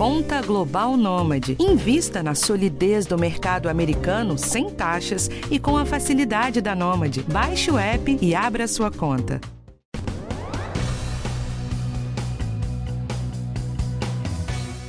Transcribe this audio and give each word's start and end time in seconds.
Conta 0.00 0.40
Global 0.40 0.96
Nômade. 0.96 1.58
Invista 1.60 2.22
na 2.22 2.34
solidez 2.34 3.04
do 3.04 3.18
mercado 3.18 3.68
americano 3.68 4.38
sem 4.38 4.70
taxas 4.70 5.28
e 5.50 5.58
com 5.58 5.76
a 5.76 5.84
facilidade 5.84 6.62
da 6.62 6.74
Nômade. 6.74 7.22
Baixe 7.24 7.70
o 7.70 7.76
app 7.76 8.18
e 8.18 8.34
abra 8.34 8.66
sua 8.66 8.90
conta. 8.90 9.38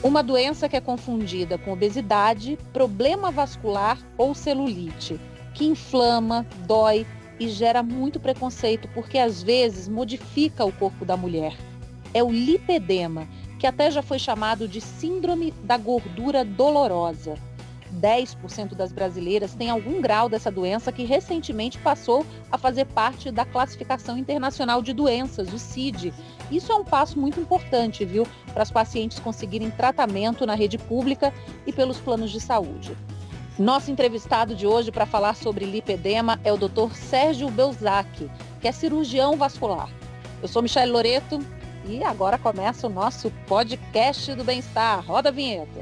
Uma 0.01 0.23
doença 0.23 0.69
que 0.69 0.77
é 0.77 0.79
confundida 0.79 1.57
com 1.57 1.73
obesidade, 1.73 2.57
problema 2.71 3.31
vascular 3.31 3.99
ou 4.17 4.33
celulite, 4.33 5.19
que 5.53 5.65
inflama, 5.65 6.47
dói 6.65 7.05
e 7.37 7.49
gera 7.49 7.83
muito 7.83 8.17
preconceito 8.17 8.87
porque 8.93 9.17
às 9.17 9.43
vezes 9.43 9.89
modifica 9.89 10.63
o 10.63 10.71
corpo 10.71 11.03
da 11.03 11.17
mulher. 11.17 11.53
É 12.13 12.23
o 12.23 12.31
lipedema, 12.31 13.27
que 13.61 13.67
até 13.67 13.91
já 13.91 14.01
foi 14.01 14.17
chamado 14.17 14.67
de 14.67 14.81
síndrome 14.81 15.51
da 15.63 15.77
gordura 15.77 16.43
dolorosa. 16.43 17.35
10% 18.01 18.73
das 18.73 18.91
brasileiras 18.91 19.53
têm 19.53 19.69
algum 19.69 20.01
grau 20.01 20.27
dessa 20.27 20.49
doença 20.49 20.91
que 20.91 21.03
recentemente 21.03 21.77
passou 21.77 22.25
a 22.51 22.57
fazer 22.57 22.85
parte 22.85 23.29
da 23.29 23.45
classificação 23.45 24.17
internacional 24.17 24.81
de 24.81 24.93
doenças, 24.93 25.53
o 25.53 25.59
CID. 25.59 26.11
Isso 26.49 26.71
é 26.71 26.75
um 26.75 26.83
passo 26.83 27.19
muito 27.19 27.39
importante, 27.39 28.03
viu, 28.03 28.25
para 28.51 28.63
as 28.63 28.71
pacientes 28.71 29.19
conseguirem 29.19 29.69
tratamento 29.69 30.43
na 30.43 30.55
rede 30.55 30.79
pública 30.79 31.31
e 31.67 31.71
pelos 31.71 31.99
planos 31.99 32.31
de 32.31 32.39
saúde. 32.39 32.97
Nosso 33.59 33.91
entrevistado 33.91 34.55
de 34.55 34.65
hoje 34.65 34.91
para 34.91 35.05
falar 35.05 35.35
sobre 35.35 35.65
lipedema 35.65 36.39
é 36.43 36.51
o 36.51 36.57
Dr. 36.57 36.95
Sérgio 36.95 37.51
Belzac, 37.51 38.27
que 38.59 38.67
é 38.67 38.71
cirurgião 38.71 39.37
vascular. 39.37 39.91
Eu 40.41 40.47
sou 40.47 40.63
Michelle 40.63 40.91
Loreto 40.91 41.39
e 41.85 42.03
agora 42.03 42.37
começa 42.37 42.87
o 42.87 42.89
nosso 42.89 43.31
podcast 43.47 44.33
do 44.35 44.43
bem-estar. 44.43 45.05
Roda 45.05 45.29
a 45.29 45.31
vinheta. 45.31 45.79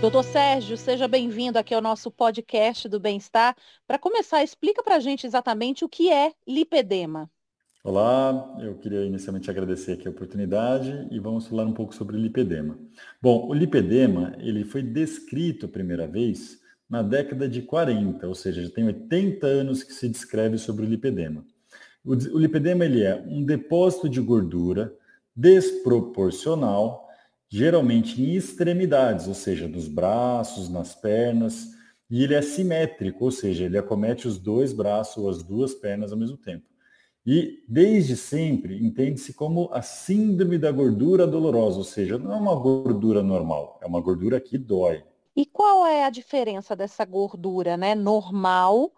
Doutor 0.00 0.22
Sérgio, 0.22 0.76
seja 0.76 1.08
bem-vindo 1.08 1.58
aqui 1.58 1.74
ao 1.74 1.80
nosso 1.80 2.10
podcast 2.10 2.88
do 2.88 3.00
bem-estar. 3.00 3.56
Para 3.86 3.98
começar, 3.98 4.44
explica 4.44 4.82
para 4.82 4.96
a 4.96 5.00
gente 5.00 5.26
exatamente 5.26 5.84
o 5.84 5.88
que 5.88 6.12
é 6.12 6.32
lipedema. 6.46 7.28
Olá, 7.82 8.56
eu 8.60 8.76
queria 8.76 9.04
inicialmente 9.04 9.50
agradecer 9.50 9.92
aqui 9.92 10.06
a 10.06 10.10
oportunidade 10.10 11.08
e 11.10 11.18
vamos 11.18 11.48
falar 11.48 11.64
um 11.64 11.72
pouco 11.72 11.94
sobre 11.94 12.16
lipedema. 12.16 12.78
Bom, 13.20 13.48
o 13.48 13.54
lipedema 13.54 14.36
ele 14.38 14.64
foi 14.64 14.82
descrito 14.82 15.66
a 15.66 15.68
primeira 15.68 16.06
vez 16.06 16.58
na 16.88 17.02
década 17.02 17.48
de 17.48 17.62
40, 17.62 18.26
ou 18.26 18.34
seja, 18.34 18.62
já 18.62 18.70
tem 18.70 18.84
80 18.84 19.46
anos 19.46 19.82
que 19.82 19.92
se 19.92 20.08
descreve 20.08 20.58
sobre 20.58 20.86
o 20.86 20.88
lipedema. 20.88 21.44
O, 22.08 22.12
o 22.36 22.38
lipedema 22.38 22.86
ele 22.86 23.02
é 23.02 23.22
um 23.26 23.44
depósito 23.44 24.08
de 24.08 24.20
gordura 24.20 24.94
desproporcional 25.36 27.06
geralmente 27.48 28.22
em 28.22 28.34
extremidades, 28.34 29.26
ou 29.26 29.34
seja, 29.34 29.66
nos 29.66 29.88
braços, 29.88 30.68
nas 30.68 30.94
pernas, 30.94 31.68
e 32.10 32.22
ele 32.22 32.34
é 32.34 32.42
simétrico, 32.42 33.24
ou 33.24 33.30
seja, 33.30 33.64
ele 33.64 33.78
acomete 33.78 34.28
os 34.28 34.38
dois 34.38 34.72
braços 34.72 35.16
ou 35.16 35.28
as 35.28 35.42
duas 35.42 35.74
pernas 35.74 36.12
ao 36.12 36.18
mesmo 36.18 36.36
tempo. 36.36 36.64
E 37.26 37.62
desde 37.68 38.16
sempre 38.16 38.82
entende-se 38.82 39.34
como 39.34 39.68
a 39.72 39.82
síndrome 39.82 40.58
da 40.58 40.70
gordura 40.70 41.26
dolorosa, 41.26 41.78
ou 41.78 41.84
seja, 41.84 42.18
não 42.18 42.32
é 42.32 42.36
uma 42.36 42.54
gordura 42.54 43.22
normal, 43.22 43.78
é 43.82 43.86
uma 43.86 44.00
gordura 44.00 44.40
que 44.40 44.56
dói. 44.56 45.04
E 45.36 45.44
qual 45.44 45.86
é 45.86 46.04
a 46.04 46.10
diferença 46.10 46.74
dessa 46.74 47.04
gordura, 47.04 47.76
né, 47.76 47.94
normal, 47.94 48.92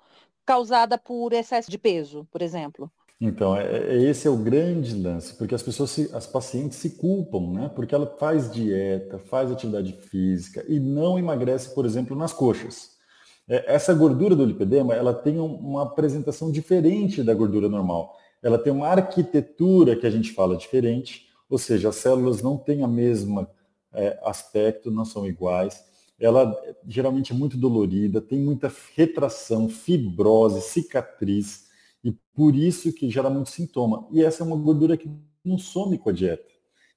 causada 0.46 0.96
por 0.96 1.32
excesso 1.32 1.70
de 1.70 1.78
peso, 1.78 2.26
por 2.30 2.42
exemplo? 2.42 2.90
Então, 3.20 3.54
é, 3.54 3.66
é, 3.66 4.02
esse 4.04 4.26
é 4.26 4.30
o 4.30 4.36
grande 4.36 4.94
lance, 4.94 5.34
porque 5.34 5.54
as 5.54 5.62
pessoas, 5.62 5.90
se, 5.90 6.10
as 6.14 6.26
pacientes 6.26 6.78
se 6.78 6.90
culpam, 6.96 7.52
né? 7.52 7.70
Porque 7.74 7.94
ela 7.94 8.06
faz 8.18 8.50
dieta, 8.50 9.18
faz 9.18 9.52
atividade 9.52 9.92
física 9.92 10.64
e 10.66 10.80
não 10.80 11.18
emagrece, 11.18 11.74
por 11.74 11.84
exemplo, 11.84 12.16
nas 12.16 12.32
coxas. 12.32 12.92
É, 13.46 13.74
essa 13.74 13.92
gordura 13.92 14.34
do 14.34 14.44
lipedema, 14.46 14.94
ela 14.94 15.12
tem 15.12 15.38
uma 15.38 15.82
apresentação 15.82 16.50
diferente 16.50 17.22
da 17.22 17.34
gordura 17.34 17.68
normal. 17.68 18.16
Ela 18.42 18.56
tem 18.56 18.72
uma 18.72 18.88
arquitetura 18.88 19.96
que 19.96 20.06
a 20.06 20.10
gente 20.10 20.32
fala 20.32 20.56
diferente, 20.56 21.26
ou 21.48 21.58
seja, 21.58 21.90
as 21.90 21.96
células 21.96 22.40
não 22.40 22.56
têm 22.56 22.82
a 22.82 22.88
mesma 22.88 23.50
é, 23.92 24.18
aspecto, 24.22 24.90
não 24.90 25.04
são 25.04 25.26
iguais. 25.26 25.84
Ela 26.18 26.56
geralmente 26.88 27.32
é 27.32 27.34
muito 27.34 27.58
dolorida, 27.58 28.18
tem 28.20 28.40
muita 28.40 28.72
retração, 28.94 29.68
fibrose, 29.68 30.62
cicatriz 30.62 31.69
e 32.02 32.12
por 32.34 32.54
isso 32.54 32.92
que 32.92 33.10
gera 33.10 33.30
muito 33.30 33.50
sintoma. 33.50 34.06
E 34.10 34.22
essa 34.22 34.42
é 34.42 34.46
uma 34.46 34.56
gordura 34.56 34.96
que 34.96 35.10
não 35.44 35.58
some 35.58 35.98
com 35.98 36.10
a 36.10 36.12
dieta. 36.12 36.44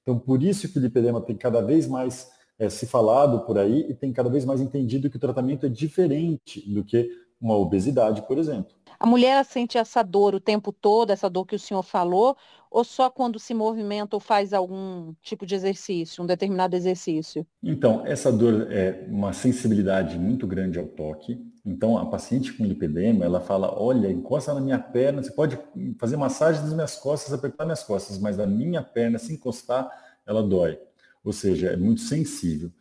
Então, 0.02 0.18
por 0.18 0.42
isso 0.42 0.70
que 0.70 0.78
o 0.78 0.82
lipedema 0.82 1.20
tem 1.20 1.36
cada 1.36 1.62
vez 1.62 1.86
mais 1.86 2.30
é, 2.58 2.68
se 2.68 2.86
falado 2.86 3.40
por 3.46 3.58
aí 3.58 3.86
e 3.88 3.94
tem 3.94 4.12
cada 4.12 4.28
vez 4.28 4.44
mais 4.44 4.60
entendido 4.60 5.10
que 5.10 5.16
o 5.16 5.20
tratamento 5.20 5.66
é 5.66 5.68
diferente 5.68 6.60
do 6.72 6.84
que 6.84 7.10
uma 7.40 7.56
obesidade, 7.56 8.22
por 8.26 8.38
exemplo. 8.38 8.74
A 8.98 9.06
mulher 9.06 9.44
sente 9.44 9.76
essa 9.76 10.02
dor 10.02 10.34
o 10.34 10.40
tempo 10.40 10.72
todo, 10.72 11.10
essa 11.10 11.28
dor 11.28 11.44
que 11.44 11.56
o 11.56 11.58
senhor 11.58 11.82
falou, 11.82 12.36
ou 12.74 12.82
só 12.82 13.08
quando 13.08 13.38
se 13.38 13.54
movimenta 13.54 14.16
ou 14.16 14.20
faz 14.20 14.52
algum 14.52 15.14
tipo 15.22 15.46
de 15.46 15.54
exercício, 15.54 16.24
um 16.24 16.26
determinado 16.26 16.74
exercício? 16.74 17.46
Então, 17.62 18.04
essa 18.04 18.32
dor 18.32 18.66
é 18.68 19.06
uma 19.08 19.32
sensibilidade 19.32 20.18
muito 20.18 20.44
grande 20.44 20.76
ao 20.76 20.86
toque. 20.86 21.40
Então, 21.64 21.96
a 21.96 22.04
paciente 22.04 22.52
com 22.52 22.64
lipedema, 22.64 23.24
ela 23.24 23.40
fala, 23.40 23.80
olha, 23.80 24.10
encosta 24.10 24.52
na 24.52 24.60
minha 24.60 24.78
perna, 24.80 25.22
você 25.22 25.30
pode 25.30 25.56
fazer 26.00 26.16
massagem 26.16 26.62
das 26.62 26.74
minhas 26.74 26.96
costas, 26.96 27.32
apertar 27.32 27.64
minhas 27.64 27.84
costas, 27.84 28.18
mas 28.18 28.36
da 28.36 28.46
minha 28.46 28.82
perna, 28.82 29.20
se 29.20 29.32
encostar, 29.32 29.88
ela 30.26 30.42
dói. 30.42 30.76
Ou 31.22 31.32
seja, 31.32 31.68
é 31.68 31.76
muito 31.76 32.00
sensível. 32.00 32.72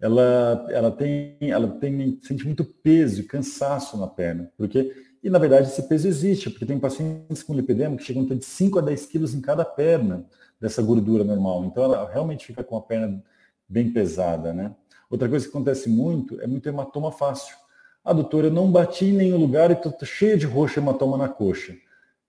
Ela, 0.00 0.66
ela, 0.70 0.90
tem, 0.90 1.36
ela 1.42 1.68
tem, 1.68 2.18
sente 2.22 2.46
muito 2.46 2.64
peso 2.64 3.20
e 3.20 3.24
cansaço 3.24 3.98
na 3.98 4.06
perna, 4.06 4.50
porque 4.56 5.11
e, 5.22 5.30
na 5.30 5.38
verdade, 5.38 5.68
esse 5.68 5.82
peso 5.84 6.08
existe, 6.08 6.50
porque 6.50 6.66
tem 6.66 6.78
pacientes 6.78 7.42
com 7.42 7.54
lipedema 7.54 7.96
que 7.96 8.02
chegam 8.02 8.24
de 8.24 8.44
5 8.44 8.78
a 8.78 8.82
10 8.82 9.06
quilos 9.06 9.34
em 9.34 9.40
cada 9.40 9.64
perna 9.64 10.26
dessa 10.60 10.82
gordura 10.82 11.22
normal. 11.22 11.64
Então, 11.64 11.84
ela 11.84 12.10
realmente 12.10 12.46
fica 12.46 12.64
com 12.64 12.76
a 12.76 12.80
perna 12.80 13.22
bem 13.68 13.92
pesada, 13.92 14.52
né? 14.52 14.74
Outra 15.08 15.28
coisa 15.28 15.44
que 15.44 15.50
acontece 15.50 15.88
muito 15.88 16.40
é 16.40 16.46
muito 16.46 16.68
hematoma 16.68 17.12
fácil. 17.12 17.54
Ah, 18.04 18.12
doutor, 18.12 18.44
eu 18.44 18.50
não 18.50 18.70
bati 18.70 19.04
em 19.04 19.12
nenhum 19.12 19.36
lugar 19.36 19.70
e 19.70 19.74
estou 19.74 19.94
cheio 20.04 20.36
de 20.36 20.46
roxo 20.46 20.80
hematoma 20.80 21.16
na 21.16 21.28
coxa. 21.28 21.76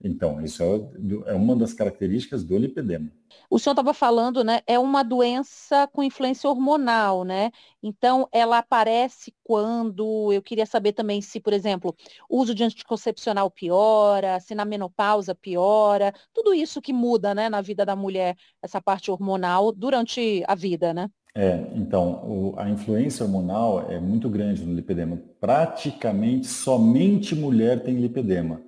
Então, 0.04 0.42
isso 0.42 0.62
é, 0.62 1.32
é 1.32 1.34
uma 1.34 1.56
das 1.56 1.74
características 1.74 2.44
do 2.44 2.58
lipedema. 2.58 3.10
O 3.50 3.58
senhor 3.58 3.74
estava 3.74 3.94
falando, 3.94 4.44
né? 4.44 4.62
É 4.68 4.78
uma 4.78 5.02
doença 5.02 5.88
com 5.88 6.04
influência 6.04 6.50
hormonal, 6.50 7.24
né? 7.24 7.52
Então, 7.82 8.28
ela 8.32 8.58
aparece 8.58 9.34
quando. 9.44 10.32
Eu 10.34 10.42
queria 10.42 10.66
saber 10.66 10.92
também 10.92 11.22
se, 11.22 11.40
por 11.40 11.54
exemplo, 11.54 11.96
o 12.30 12.42
uso 12.42 12.54
de 12.54 12.64
anticoncepcional 12.64 13.50
piora, 13.50 14.40
se 14.42 14.54
na 14.54 14.66
menopausa 14.66 15.34
piora, 15.34 16.14
tudo 16.34 16.54
isso 16.54 16.82
que 16.82 16.92
muda, 16.92 17.34
né, 17.34 17.48
na 17.50 17.62
vida 17.62 17.86
da 17.86 17.96
mulher, 17.96 18.36
essa 18.62 18.82
parte 18.82 19.10
hormonal 19.10 19.72
durante 19.72 20.44
a 20.48 20.54
vida, 20.54 20.94
né? 20.94 21.10
É, 21.36 21.66
então, 21.74 22.24
o, 22.26 22.54
a 22.58 22.70
influência 22.70 23.26
hormonal 23.26 23.90
é 23.90 24.00
muito 24.00 24.30
grande 24.30 24.64
no 24.64 24.74
lipedema. 24.74 25.20
Praticamente 25.40 26.46
somente 26.48 27.34
mulher 27.34 27.82
tem 27.84 27.96
lipedema. 27.96 28.62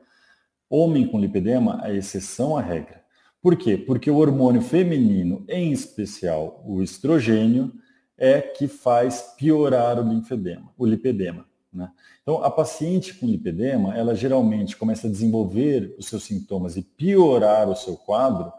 Homem 0.78 1.08
com 1.08 1.18
lipedema 1.18 1.80
é 1.86 1.96
exceção 1.96 2.58
à 2.58 2.62
regra. 2.62 3.02
Por 3.42 3.56
quê? 3.56 3.78
Porque 3.78 4.12
o 4.12 4.18
hormônio 4.18 4.62
feminino, 4.62 5.46
em 5.48 5.72
especial 5.72 6.62
o 6.66 6.84
estrogênio, 6.84 7.72
é 8.18 8.42
que 8.42 8.68
faz 8.68 9.36
piorar 9.38 9.98
o 9.98 10.04
linfedema, 10.04 10.70
o 10.78 10.86
lipedema. 10.86 11.46
Né? 11.72 11.90
Então, 12.22 12.44
a 12.44 12.52
paciente 12.52 13.14
com 13.14 13.26
lipedema, 13.26 13.96
ela 13.96 14.14
geralmente 14.14 14.76
começa 14.76 15.08
a 15.08 15.10
desenvolver 15.10 15.96
os 15.98 16.08
seus 16.08 16.26
sintomas 16.26 16.76
e 16.76 16.82
piorar 16.82 17.70
o 17.70 17.76
seu 17.78 17.96
quadro 17.96 18.52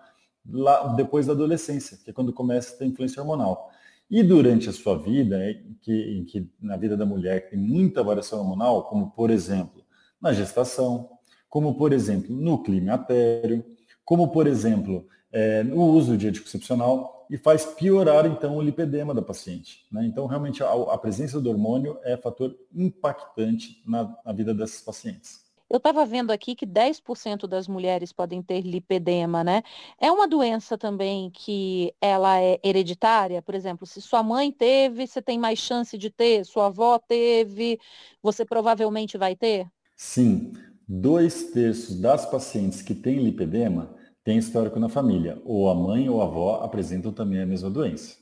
lá 0.49 0.95
depois 0.95 1.27
da 1.27 1.35
adolescência, 1.35 1.99
que 2.03 2.09
é 2.09 2.15
quando 2.15 2.33
começa 2.33 2.73
a 2.73 2.79
ter 2.79 2.87
influência 2.87 3.21
hormonal. 3.21 3.71
E 4.11 4.23
durante 4.23 4.71
a 4.71 4.73
sua 4.73 4.97
vida, 4.97 5.39
que, 5.83 6.25
que 6.31 6.51
na 6.59 6.79
vida 6.79 6.97
da 6.97 7.05
mulher 7.05 7.51
tem 7.51 7.59
muita 7.59 8.03
variação 8.03 8.39
hormonal, 8.39 8.85
como 8.85 9.11
por 9.11 9.31
exemplo 9.31 9.85
na 10.19 10.33
gestação, 10.33 11.16
como 11.57 11.75
por 11.75 11.91
exemplo 11.91 12.37
no 12.37 12.63
climatério, 12.63 13.65
como 14.05 14.29
por 14.29 14.47
exemplo 14.47 15.09
é, 15.33 15.63
no 15.63 15.87
uso 15.87 16.15
de 16.15 16.29
anticoncepcional 16.29 17.27
e 17.31 17.39
faz 17.39 17.65
piorar 17.65 18.27
então 18.27 18.59
o 18.59 18.61
lipedema 18.61 19.15
da 19.15 19.23
paciente. 19.23 19.87
Né? 19.91 20.05
Então 20.05 20.27
realmente 20.27 20.63
a, 20.63 20.71
a, 20.71 20.99
presença 20.99 21.41
do 21.41 21.49
hormônio 21.49 21.99
é 22.03 22.15
fator 22.15 22.55
impactante 22.75 23.83
na, 23.87 24.15
na 24.23 24.35
vida 24.35 24.53
dessas 24.53 24.83
pacientes. 24.83 25.47
Eu 25.71 25.79
estava 25.79 26.05
vendo 26.05 26.31
aqui 26.31 26.55
que 26.55 26.67
10% 26.67 27.47
das 27.47 27.67
mulheres 27.67 28.13
podem 28.13 28.43
ter 28.43 28.61
lipedema, 28.61 29.43
né? 29.43 29.63
É 29.99 30.13
uma 30.13 30.29
doença 30.29 30.77
também 30.77 31.31
que 31.31 31.91
ela 32.03 32.39
é 32.39 32.61
hereditária? 32.63 33.41
Por 33.41 33.55
exemplo, 33.55 33.87
se 33.87 34.03
sua 34.03 34.23
mãe 34.23 34.53
teve, 34.53 35.07
você 35.07 35.23
tem 35.23 35.39
mais 35.39 35.59
chance 35.59 35.97
de 35.97 36.11
ter, 36.11 36.45
sua 36.45 36.67
avó 36.67 36.99
teve, 36.99 37.81
você 38.23 38.45
provavelmente 38.45 39.17
vai 39.17 39.35
ter? 39.35 39.67
Sim 39.97 40.53
dois 40.87 41.51
terços 41.51 41.99
das 42.01 42.27
pacientes 42.27 42.83
que 42.83 42.95
têm 42.95 43.23
lipedema 43.23 43.95
tem 44.23 44.39
histórico 44.39 44.79
na 44.79 44.89
família. 44.89 45.41
Ou 45.45 45.69
a 45.69 45.75
mãe 45.75 46.09
ou 46.09 46.21
a 46.21 46.25
avó 46.25 46.61
apresentam 46.63 47.13
também 47.13 47.41
a 47.41 47.47
mesma 47.47 47.71
doença. 47.71 48.17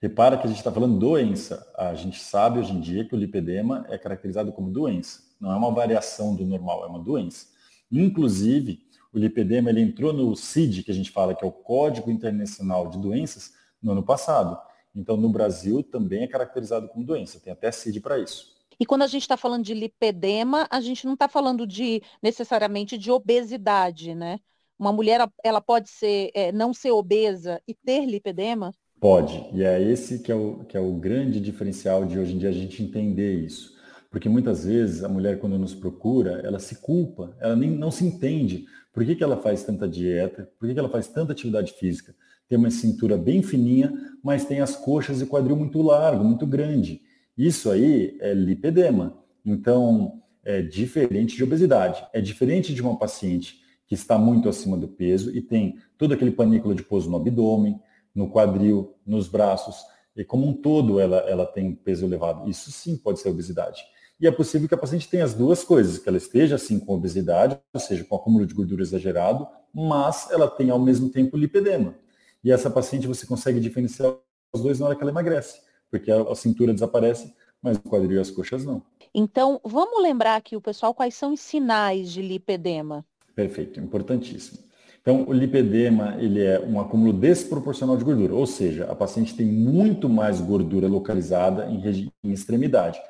Repara 0.00 0.36
que 0.36 0.44
a 0.44 0.48
gente 0.48 0.58
está 0.58 0.70
falando 0.70 0.98
doença. 0.98 1.66
A 1.76 1.94
gente 1.94 2.20
sabe 2.20 2.58
hoje 2.58 2.72
em 2.72 2.80
dia 2.80 3.04
que 3.04 3.14
o 3.14 3.18
lipedema 3.18 3.86
é 3.88 3.96
caracterizado 3.96 4.52
como 4.52 4.70
doença. 4.70 5.20
Não 5.40 5.52
é 5.52 5.56
uma 5.56 5.70
variação 5.70 6.34
do 6.34 6.44
normal, 6.44 6.84
é 6.84 6.88
uma 6.88 6.98
doença. 6.98 7.46
Inclusive, 7.90 8.80
o 9.12 9.18
lipedema 9.18 9.70
ele 9.70 9.80
entrou 9.80 10.12
no 10.12 10.34
CID, 10.34 10.82
que 10.82 10.90
a 10.90 10.94
gente 10.94 11.10
fala 11.10 11.34
que 11.34 11.44
é 11.44 11.48
o 11.48 11.52
Código 11.52 12.10
Internacional 12.10 12.88
de 12.88 12.98
Doenças, 12.98 13.52
no 13.82 13.92
ano 13.92 14.02
passado. 14.02 14.58
Então, 14.94 15.16
no 15.16 15.28
Brasil 15.28 15.82
também 15.82 16.22
é 16.22 16.26
caracterizado 16.26 16.88
como 16.88 17.04
doença. 17.04 17.38
Tem 17.38 17.52
até 17.52 17.70
CID 17.70 18.00
para 18.00 18.18
isso. 18.18 18.55
E 18.78 18.84
quando 18.84 19.02
a 19.02 19.06
gente 19.06 19.22
está 19.22 19.36
falando 19.36 19.64
de 19.64 19.74
lipedema, 19.74 20.66
a 20.70 20.80
gente 20.80 21.06
não 21.06 21.14
está 21.14 21.28
falando 21.28 21.66
de 21.66 22.02
necessariamente 22.22 22.98
de 22.98 23.10
obesidade, 23.10 24.14
né? 24.14 24.38
Uma 24.78 24.92
mulher 24.92 25.26
ela 25.42 25.60
pode 25.60 25.88
ser 25.88 26.30
é, 26.34 26.52
não 26.52 26.74
ser 26.74 26.90
obesa 26.90 27.60
e 27.66 27.74
ter 27.74 28.04
lipedema? 28.04 28.72
Pode. 29.00 29.48
E 29.54 29.62
é 29.62 29.80
esse 29.80 30.18
que 30.18 30.30
é, 30.30 30.34
o, 30.34 30.64
que 30.64 30.76
é 30.76 30.80
o 30.80 30.92
grande 30.92 31.40
diferencial 31.40 32.04
de 32.04 32.18
hoje 32.18 32.34
em 32.34 32.38
dia 32.38 32.50
a 32.50 32.52
gente 32.52 32.82
entender 32.82 33.34
isso. 33.34 33.74
Porque 34.10 34.28
muitas 34.28 34.64
vezes 34.64 35.04
a 35.04 35.08
mulher, 35.08 35.38
quando 35.38 35.58
nos 35.58 35.74
procura, 35.74 36.40
ela 36.44 36.58
se 36.58 36.76
culpa, 36.76 37.36
ela 37.40 37.56
nem 37.56 37.70
não 37.70 37.90
se 37.90 38.04
entende. 38.04 38.66
Por 38.92 39.04
que, 39.04 39.14
que 39.14 39.24
ela 39.24 39.36
faz 39.36 39.62
tanta 39.62 39.88
dieta? 39.88 40.50
Por 40.58 40.66
que, 40.66 40.74
que 40.74 40.80
ela 40.80 40.88
faz 40.88 41.08
tanta 41.08 41.32
atividade 41.32 41.72
física? 41.72 42.14
Tem 42.48 42.56
uma 42.56 42.70
cintura 42.70 43.16
bem 43.18 43.42
fininha, 43.42 43.92
mas 44.22 44.44
tem 44.44 44.60
as 44.60 44.76
coxas 44.76 45.20
e 45.20 45.26
quadril 45.26 45.56
muito 45.56 45.82
largo, 45.82 46.24
muito 46.24 46.46
grande. 46.46 47.02
Isso 47.36 47.70
aí 47.70 48.16
é 48.20 48.32
lipedema. 48.32 49.18
Então, 49.44 50.22
é 50.44 50.62
diferente 50.62 51.36
de 51.36 51.44
obesidade. 51.44 52.06
É 52.12 52.20
diferente 52.20 52.72
de 52.72 52.80
uma 52.80 52.98
paciente 52.98 53.60
que 53.86 53.94
está 53.94 54.18
muito 54.18 54.48
acima 54.48 54.76
do 54.76 54.88
peso 54.88 55.36
e 55.36 55.40
tem 55.40 55.78
todo 55.98 56.14
aquele 56.14 56.30
panículo 56.30 56.72
adiposo 56.72 57.10
no 57.10 57.16
abdômen, 57.16 57.80
no 58.14 58.30
quadril, 58.30 58.94
nos 59.06 59.28
braços, 59.28 59.76
e 60.16 60.24
como 60.24 60.46
um 60.48 60.54
todo 60.54 60.98
ela, 60.98 61.18
ela 61.28 61.44
tem 61.44 61.74
peso 61.74 62.06
elevado. 62.06 62.48
Isso 62.48 62.72
sim 62.72 62.96
pode 62.96 63.20
ser 63.20 63.28
obesidade. 63.28 63.82
E 64.18 64.26
é 64.26 64.30
possível 64.30 64.66
que 64.66 64.74
a 64.74 64.78
paciente 64.78 65.08
tenha 65.08 65.24
as 65.24 65.34
duas 65.34 65.62
coisas, 65.62 65.98
que 65.98 66.08
ela 66.08 66.16
esteja 66.16 66.54
assim 66.54 66.78
com 66.78 66.94
obesidade, 66.94 67.58
ou 67.72 67.78
seja, 67.78 68.02
com 68.02 68.16
acúmulo 68.16 68.46
de 68.46 68.54
gordura 68.54 68.82
exagerado, 68.82 69.46
mas 69.74 70.30
ela 70.30 70.48
tenha 70.48 70.72
ao 70.72 70.78
mesmo 70.78 71.10
tempo 71.10 71.36
lipedema. 71.36 71.94
E 72.42 72.50
essa 72.50 72.70
paciente 72.70 73.06
você 73.06 73.26
consegue 73.26 73.60
diferenciar 73.60 74.16
os 74.54 74.62
dois 74.62 74.80
na 74.80 74.86
hora 74.86 74.96
que 74.96 75.02
ela 75.02 75.10
emagrece, 75.10 75.60
porque 75.98 76.10
a, 76.10 76.22
a 76.22 76.34
cintura 76.34 76.72
desaparece, 76.72 77.32
mas 77.62 77.76
o 77.76 77.82
quadril 77.82 78.18
e 78.18 78.20
as 78.20 78.30
coxas 78.30 78.64
não. 78.64 78.82
Então, 79.14 79.60
vamos 79.64 80.02
lembrar 80.02 80.36
aqui 80.36 80.56
o 80.56 80.60
pessoal 80.60 80.94
quais 80.94 81.14
são 81.14 81.32
os 81.32 81.40
sinais 81.40 82.12
de 82.12 82.20
lipedema. 82.20 83.04
Perfeito, 83.34 83.80
importantíssimo. 83.80 84.66
Então, 85.00 85.24
o 85.28 85.32
lipedema 85.32 86.16
ele 86.18 86.42
é 86.42 86.58
um 86.60 86.80
acúmulo 86.80 87.12
desproporcional 87.12 87.96
de 87.96 88.04
gordura, 88.04 88.34
ou 88.34 88.46
seja, 88.46 88.86
a 88.90 88.94
paciente 88.94 89.36
tem 89.36 89.46
muito 89.46 90.08
mais 90.08 90.40
gordura 90.40 90.88
localizada 90.88 91.66
em, 91.66 92.10
em 92.24 92.32
extremidade, 92.32 93.00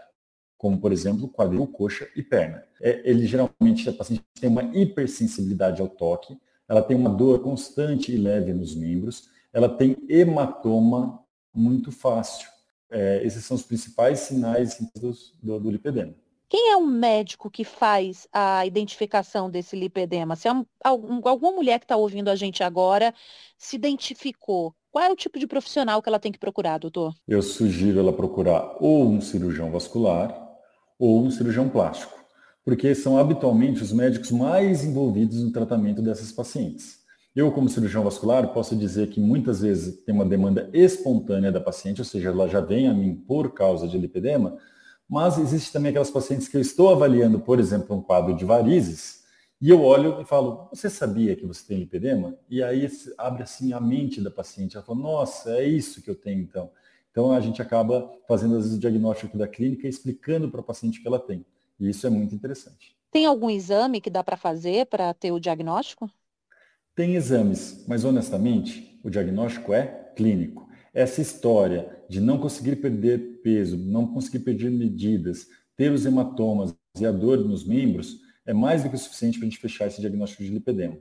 como 0.59 0.79
por 0.79 0.93
exemplo 0.93 1.27
quadril, 1.27 1.67
coxa 1.67 2.07
e 2.15 2.23
perna. 2.23 2.63
É, 2.83 3.09
ele 3.09 3.27
geralmente 3.27 3.89
a 3.89 3.93
paciente 3.95 4.23
tem 4.39 4.51
uma 4.51 4.63
hipersensibilidade 4.63 5.81
ao 5.81 5.89
toque, 5.89 6.37
ela 6.69 6.83
tem 6.83 6.97
uma 6.97 7.09
dor 7.09 7.41
constante 7.41 8.13
e 8.13 8.19
leve 8.19 8.53
nos 8.53 8.75
membros, 8.75 9.31
ela 9.53 9.69
tem 9.69 9.97
hematoma 10.09 11.21
muito 11.55 11.91
fácil. 11.91 12.47
É, 12.91 13.21
esses 13.25 13.45
são 13.45 13.57
os 13.57 13.63
principais 13.63 14.21
sinais 14.21 14.79
do, 15.43 15.59
do 15.59 15.71
lipedema. 15.71 16.15
Quem 16.49 16.71
é 16.71 16.77
o 16.77 16.87
médico 16.87 17.51
que 17.51 17.65
faz 17.65 18.29
a 18.33 18.65
identificação 18.65 19.51
desse 19.51 19.75
lipedema? 19.75 20.37
Se 20.37 20.49
é 20.49 20.53
alguma 20.85 21.51
mulher 21.51 21.81
que 21.81 21.85
está 21.85 21.97
ouvindo 21.97 22.29
a 22.29 22.37
gente 22.37 22.63
agora 22.63 23.13
se 23.59 23.75
identificou, 23.75 24.73
qual 24.93 25.05
é 25.05 25.11
o 25.11 25.17
tipo 25.17 25.41
de 25.41 25.47
profissional 25.47 26.01
que 26.01 26.09
ela 26.09 26.21
tem 26.21 26.31
que 26.31 26.39
procurar, 26.39 26.79
doutor? 26.79 27.13
Eu 27.27 27.43
sugiro 27.43 27.99
ela 27.99 28.13
procurar 28.13 28.77
ou 28.81 29.09
um 29.09 29.21
cirurgião 29.21 29.73
vascular 29.73 30.33
ou 30.97 31.21
um 31.21 31.31
cirurgião 31.33 31.69
plástico, 31.69 32.15
porque 32.65 32.95
são 32.95 33.19
habitualmente 33.19 33.83
os 33.83 33.93
médicos 33.93 34.31
mais 34.31 34.85
envolvidos 34.85 35.43
no 35.43 35.53
tratamento 35.53 36.01
dessas 36.01 36.31
pacientes. 36.31 37.01
Eu, 37.37 37.53
como 37.53 37.69
cirurgião 37.69 38.03
vascular, 38.03 38.51
posso 38.55 38.75
dizer 38.75 39.11
que 39.11 39.21
muitas 39.21 39.61
vezes 39.61 40.03
tem 40.05 40.15
uma 40.15 40.25
demanda 40.25 40.71
espontânea 40.73 41.53
da 41.53 41.61
paciente, 41.61 42.01
ou 42.01 42.05
seja, 42.07 42.31
ela 42.31 42.49
já 42.49 42.63
vem 42.63 42.89
a 42.89 42.95
mim 42.95 43.15
por 43.15 43.53
causa 43.53 43.87
de 43.87 43.99
lipedema, 43.99 44.57
mas 45.07 45.37
existe 45.37 45.71
também 45.71 45.91
aquelas 45.91 46.11
pacientes 46.11 46.49
que 46.49 46.57
eu 46.57 46.63
estou 46.63 46.89
avaliando, 46.89 47.39
por 47.39 47.61
exemplo, 47.61 47.95
um 47.95 48.01
quadro 48.01 48.35
de 48.35 48.43
varizes, 48.47 49.27
e 49.61 49.69
eu 49.69 49.83
olho 49.83 50.19
e 50.23 50.25
falo, 50.25 50.67
você 50.73 50.89
sabia 50.89 51.37
que 51.37 51.45
você 51.45 51.63
tem 51.67 51.79
lipedema? 51.79 52.35
E 52.49 52.63
aí 52.63 52.89
abre 53.19 53.43
assim 53.43 53.75
a 53.75 53.81
mente 53.83 54.19
da 54.19 54.31
paciente, 54.31 54.75
ela 54.75 54.87
fala, 54.87 54.99
nossa, 54.99 55.59
é 55.59 55.69
isso 55.69 56.01
que 56.01 56.09
eu 56.09 56.15
tenho 56.15 56.41
então. 56.41 56.71
Então 57.11 57.33
a 57.33 57.41
gente 57.41 57.61
acaba 57.61 58.11
fazendo 58.27 58.57
às 58.57 58.63
vezes 58.63 58.79
o 58.79 58.81
diagnóstico 58.81 59.37
da 59.37 59.47
clínica 59.47 59.87
e 59.87 59.91
explicando 59.91 60.51
para 60.51 60.61
a 60.61 60.65
paciente 60.65 61.03
que 61.03 61.07
ela 61.07 61.19
tem. 61.19 61.45
E 61.79 61.91
isso 61.91 62.07
é 62.07 62.11
muito 62.11 62.35
interessante. 62.35 62.97
Tem 63.11 63.27
algum 63.27 63.51
exame 63.51 64.01
que 64.01 64.09
dá 64.09 64.25
para 64.25 64.39
fazer 64.39 64.87
para 64.87 65.13
ter 65.13 65.33
o 65.33 65.41
diagnóstico? 65.41 66.11
Tem 66.97 67.15
exames, 67.15 67.85
mas 67.87 68.07
honestamente, 68.07 68.99
o 69.05 69.11
diagnóstico 69.11 69.75
é 69.75 70.13
clínico. 70.17 70.67
Essa 70.95 71.21
história 71.21 71.95
de 72.09 72.23
não 72.23 72.39
conseguir 72.39 72.77
perder 72.77 73.43
peso, 73.43 73.77
não 73.77 74.07
conseguir 74.07 74.39
perder 74.39 74.71
medidas, 74.71 75.47
ter 75.77 75.93
os 75.93 76.07
hematomas 76.07 76.75
e 76.99 77.05
a 77.05 77.13
dor 77.13 77.45
nos 77.45 77.67
membros, 77.67 78.17
é 78.47 78.55
mais 78.55 78.83
do 78.83 78.89
que 78.89 78.97
suficiente 78.97 79.39
para 79.39 79.47
a 79.47 79.51
gente 79.51 79.61
fechar 79.61 79.89
esse 79.89 80.01
diagnóstico 80.01 80.43
de 80.43 80.49
lipedema. 80.49 80.97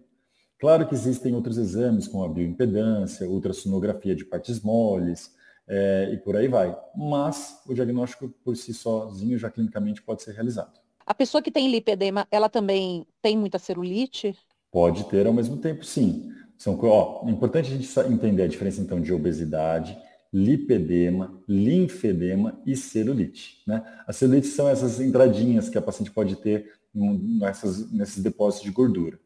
Claro 0.59 0.85
que 0.85 0.93
existem 0.93 1.33
outros 1.33 1.57
exames, 1.57 2.09
como 2.09 2.25
a 2.25 2.29
bioimpedância, 2.29 3.29
ultrassonografia 3.29 4.13
de 4.13 4.25
partes 4.25 4.59
moles, 4.59 5.33
é, 5.65 6.09
e 6.11 6.17
por 6.17 6.35
aí 6.35 6.49
vai. 6.49 6.77
Mas 6.93 7.61
o 7.65 7.73
diagnóstico 7.73 8.27
por 8.43 8.57
si 8.57 8.73
sozinho 8.73 9.37
já 9.37 9.49
clinicamente 9.49 10.01
pode 10.01 10.23
ser 10.23 10.33
realizado. 10.33 10.77
A 11.05 11.13
pessoa 11.13 11.41
que 11.41 11.51
tem 11.51 11.71
lipedema, 11.71 12.27
ela 12.29 12.49
também 12.49 13.07
tem 13.21 13.37
muita 13.37 13.57
celulite? 13.57 14.35
Pode 14.75 15.05
ter 15.05 15.25
ao 15.25 15.31
mesmo 15.31 15.55
tempo, 15.55 15.85
sim. 15.85 16.33
São, 16.57 16.77
ó, 16.83 17.25
é 17.25 17.31
importante 17.31 17.71
a 17.71 17.77
gente 17.77 18.13
entender 18.13 18.43
a 18.43 18.47
diferença 18.47 18.81
então 18.81 18.99
de 18.99 19.13
obesidade, 19.13 19.97
lipedema, 20.33 21.33
linfedema 21.47 22.59
e 22.65 22.75
celulite. 22.75 23.63
Né? 23.65 23.81
A 24.05 24.11
celulite 24.11 24.47
são 24.47 24.67
essas 24.67 24.99
entradinhas 24.99 25.69
que 25.69 25.77
a 25.77 25.81
paciente 25.81 26.11
pode 26.11 26.35
ter 26.35 26.73
nessas, 26.93 27.89
nesses 27.89 28.21
depósitos 28.21 28.65
de 28.65 28.71
gordura. 28.73 29.17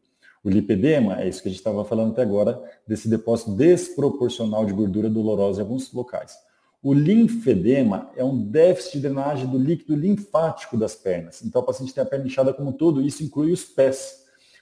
O 0.44 0.51
lipedema 0.51 1.19
é 1.19 1.28
isso 1.28 1.42
que 1.42 1.48
a 1.48 1.51
gente 1.51 1.62
estava 1.62 1.84
falando 1.84 2.12
até 2.12 2.22
agora, 2.22 2.62
desse 2.88 3.10
depósito 3.10 3.50
desproporcional 3.56 4.68
de 4.68 4.74
gordura 4.74 5.10
dolorosa 5.10 5.62
em 5.62 5.63
alguns 5.63 5.92
locais. 5.92 6.38
O 6.79 6.94
linfedema 6.94 8.12
é 8.15 8.24
um 8.24 8.38
déficit 8.38 8.98
de 8.98 9.08
drenagem 9.08 9.48
do 9.48 9.58
líquido 9.58 9.96
linfático 9.96 10.77
das 10.77 10.94
pernas. 10.94 11.41
Então, 11.44 11.60
a 11.60 11.65
paciente 11.65 11.91
tem 11.91 12.03
a 12.03 12.06
perna 12.06 12.27
inchada 12.27 12.53
como 12.53 12.70
um 12.70 12.74
todo, 12.74 13.01
isso 13.01 13.24
inclui 13.24 13.51
os 13.51 13.65
pés. 13.65 14.19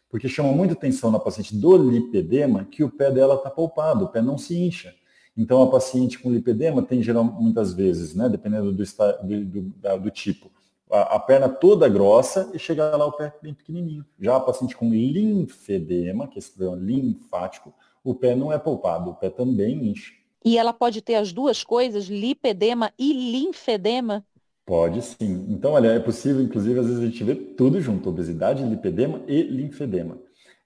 Porque 0.10 0.30
chama 0.30 0.52
muita 0.52 0.74
atenção 0.74 1.12
na 1.12 1.20
paciente 1.20 1.56
do 1.56 1.78
lipedema 1.78 2.66
que 2.66 2.84
o 2.84 2.90
pé 2.90 3.12
dela 3.12 3.36
está 3.36 3.50
poupado, 3.50 4.06
o 4.06 4.08
pé 4.08 4.22
não 4.22 4.38
se 4.38 4.58
incha. 4.58 4.94
Então, 5.36 5.62
a 5.62 5.70
paciente 5.70 6.18
com 6.18 6.32
lipedema 6.32 6.82
tem, 6.82 7.04
geral, 7.04 7.24
muitas 7.24 7.74
vezes, 7.74 8.16
né, 8.16 8.28
dependendo 8.28 8.72
do, 8.72 8.84
do, 8.84 9.46
do, 9.46 10.00
do 10.00 10.10
tipo, 10.10 10.50
a, 10.90 11.16
a, 11.16 11.20
perna 11.20 11.48
toda 11.48 11.88
grossa 11.88 12.50
e 12.54 12.60
chega 12.60 12.96
lá 12.96 13.06
o 13.06 13.12
pé 13.12 13.34
bem 13.42 13.54
pequenininho. 13.54 14.06
Já 14.20 14.38
a 14.38 14.40
paciente 14.40 14.76
com 14.76 14.90
linfedema, 14.90 16.28
que 16.28 16.38
é 16.38 16.40
esse 16.40 16.52
problema 16.52 16.84
linfático, 16.84 17.74
o 18.04 18.16
pé 18.16 18.36
não 18.36 18.52
é 18.52 18.58
poupado, 18.58 19.12
o 19.12 19.16
pé 19.16 19.30
também 19.30 19.90
enche. 19.90 20.14
E 20.44 20.58
ela 20.58 20.74
pode 20.74 21.02
ter 21.02 21.16
as 21.16 21.34
duas 21.34 21.64
coisas, 21.64 22.06
lipedema 22.06 22.92
e 22.98 23.12
linfedema? 23.12 24.26
Pode 24.67 25.01
sim. 25.01 25.45
Então, 25.47 25.71
olha, 25.71 25.88
é 25.88 26.00
possível, 26.00 26.41
inclusive, 26.41 26.77
às 26.77 26.88
vezes 26.88 27.01
a 27.01 27.05
gente 27.05 27.24
vê 27.24 27.33
tudo 27.33 27.79
junto, 27.79 28.09
obesidade, 28.09 28.65
lipedema 28.65 29.21
e 29.25 29.41
linfedema. 29.43 30.17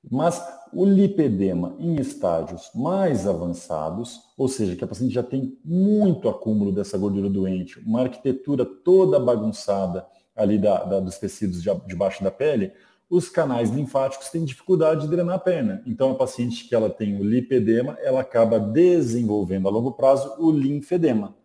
Mas 0.10 0.43
o 0.74 0.84
lipedema 0.84 1.75
em 1.77 1.98
estágios 1.98 2.72
mais 2.74 3.27
avançados, 3.27 4.20
ou 4.36 4.48
seja, 4.48 4.75
que 4.75 4.84
a 4.84 4.88
paciente 4.88 5.13
já 5.13 5.22
tem 5.22 5.55
muito 5.63 6.27
acúmulo 6.27 6.72
dessa 6.72 6.98
gordura 6.98 7.29
doente, 7.29 7.77
uma 7.86 8.01
arquitetura 8.01 8.65
toda 8.65 9.20
bagunçada 9.20 10.03
ali 10.36 10.58
da, 10.58 10.84
da, 10.84 11.00
dos 11.00 11.20
tecidos 11.20 11.62
de, 11.62 11.70
debaixo 11.86 12.24
da 12.24 12.31
pele, 12.31 12.72
os 13.08 13.29
canais 13.29 13.70
linfáticos 13.70 14.29
têm 14.29 14.43
dificuldade 14.43 15.01
de 15.01 15.10
drenar 15.10 15.36
a 15.36 15.39
perna. 15.39 15.84
Então, 15.86 16.10
a 16.10 16.15
paciente 16.15 16.67
que 16.67 16.74
ela 16.74 16.89
tem 16.89 17.22
o 17.22 17.24
lipedema, 17.24 17.96
ela 18.01 18.22
acaba 18.22 18.60
desenvolvendo 18.60 19.67
a 19.67 19.72
longo 19.72 19.91
prazo 19.91 20.34
o 20.39 20.50
linfedema. 20.50 21.36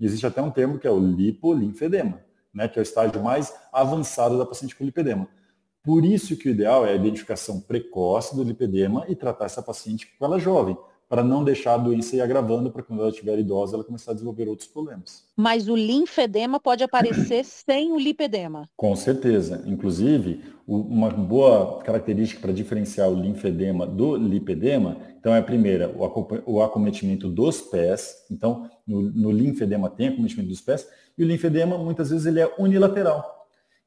Existe 0.00 0.26
até 0.26 0.42
um 0.42 0.50
termo 0.50 0.78
que 0.78 0.86
é 0.86 0.90
o 0.90 0.98
lipolinfedema, 0.98 2.20
né, 2.52 2.68
que 2.68 2.78
é 2.78 2.80
o 2.80 2.82
estágio 2.82 3.22
mais 3.22 3.54
avançado 3.72 4.38
da 4.38 4.46
paciente 4.46 4.74
com 4.74 4.84
lipedema. 4.84 5.28
Por 5.82 6.04
isso 6.04 6.36
que 6.36 6.48
o 6.48 6.52
ideal 6.52 6.86
é 6.86 6.92
a 6.92 6.96
identificação 6.96 7.60
precoce 7.60 8.34
do 8.34 8.42
lipedema 8.42 9.04
e 9.08 9.14
tratar 9.14 9.44
essa 9.44 9.62
paciente 9.62 10.14
com 10.18 10.24
ela 10.24 10.38
jovem, 10.38 10.76
para 11.08 11.22
não 11.22 11.44
deixar 11.44 11.74
a 11.74 11.78
doença 11.78 12.16
ir 12.16 12.20
agravando 12.20 12.70
para 12.70 12.82
quando 12.82 13.00
ela 13.00 13.10
estiver 13.10 13.38
idosa 13.38 13.76
ela 13.76 13.84
começar 13.84 14.10
a 14.10 14.14
desenvolver 14.14 14.48
outros 14.48 14.68
problemas. 14.68 15.24
Mas 15.36 15.68
o 15.68 15.76
linfedema 15.76 16.58
pode 16.58 16.82
aparecer 16.82 17.44
sem 17.44 17.92
o 17.92 17.98
lipedema? 17.98 18.68
Com 18.76 18.94
certeza. 18.96 19.62
Inclusive, 19.66 20.42
uma 20.66 21.10
boa 21.10 21.82
característica 21.82 22.40
para 22.40 22.52
diferenciar 22.52 23.10
o 23.10 23.20
linfedema 23.20 23.86
do 23.86 24.16
lipedema, 24.16 24.96
então 25.18 25.34
é 25.34 25.38
a 25.38 25.42
primeira, 25.42 25.94
o 26.46 26.62
acometimento 26.62 27.28
dos 27.28 27.60
pés. 27.60 28.24
Então, 28.30 28.68
no, 28.86 29.02
no 29.02 29.30
linfedema 29.30 29.90
tem 29.90 30.08
acometimento 30.08 30.48
dos 30.48 30.60
pés, 30.60 30.86
e 31.16 31.22
o 31.22 31.26
linfedema 31.26 31.78
muitas 31.78 32.10
vezes 32.10 32.26
ele 32.26 32.40
é 32.40 32.54
unilateral. 32.58 33.33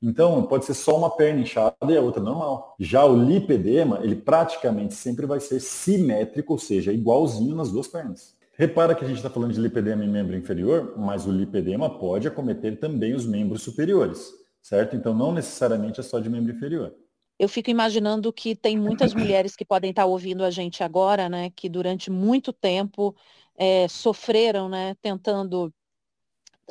Então, 0.02 0.44
pode 0.44 0.66
ser 0.66 0.76
só 0.76 0.96
uma 0.98 1.10
perna 1.10 1.42
inchada 1.42 1.76
e 1.90 1.98
a 1.98 2.02
outra 2.02 2.22
normal. 2.22 2.76
Já 2.80 3.04
o 3.04 3.16
lipedema, 3.16 4.00
ele 4.04 4.16
praticamente 4.16 4.94
sempre 4.94 5.26
vai 5.26 5.40
ser 5.40 5.60
simétrico, 5.60 6.54
ou 6.54 6.60
seja, 6.60 6.94
igualzinho 6.94 7.56
nas 7.56 7.72
duas 7.72 7.88
pernas. 7.88 8.36
Repara 8.54 8.96
que 8.96 9.04
a 9.04 9.08
gente 9.08 9.18
está 9.18 9.30
falando 9.30 9.54
de 9.54 9.60
lipedema 9.60 10.04
em 10.04 10.10
membro 10.10 10.36
inferior, 10.36 10.94
mas 10.98 11.26
o 11.26 11.32
lipedema 11.32 11.90
pode 11.90 12.28
acometer 12.28 12.80
também 12.80 13.14
os 13.14 13.26
membros 13.26 13.62
superiores, 13.64 14.32
certo? 14.62 14.96
Então, 14.96 15.14
não 15.14 15.32
necessariamente 15.32 16.00
é 16.00 16.04
só 16.04 16.20
de 16.20 16.30
membro 16.30 16.52
inferior. 16.52 16.94
Eu 17.40 17.48
fico 17.48 17.70
imaginando 17.70 18.34
que 18.34 18.56
tem 18.56 18.76
muitas 18.78 19.14
mulheres 19.14 19.56
que 19.56 19.64
podem 19.64 19.92
estar 19.92 20.06
ouvindo 20.06 20.44
a 20.44 20.50
gente 20.50 20.84
agora, 20.84 21.30
né, 21.30 21.52
que 21.52 21.70
durante 21.70 22.10
muito 22.10 22.52
tempo 22.52 23.16
é, 23.56 23.88
sofreram, 23.88 24.68
né, 24.68 24.96
tentando 25.04 25.72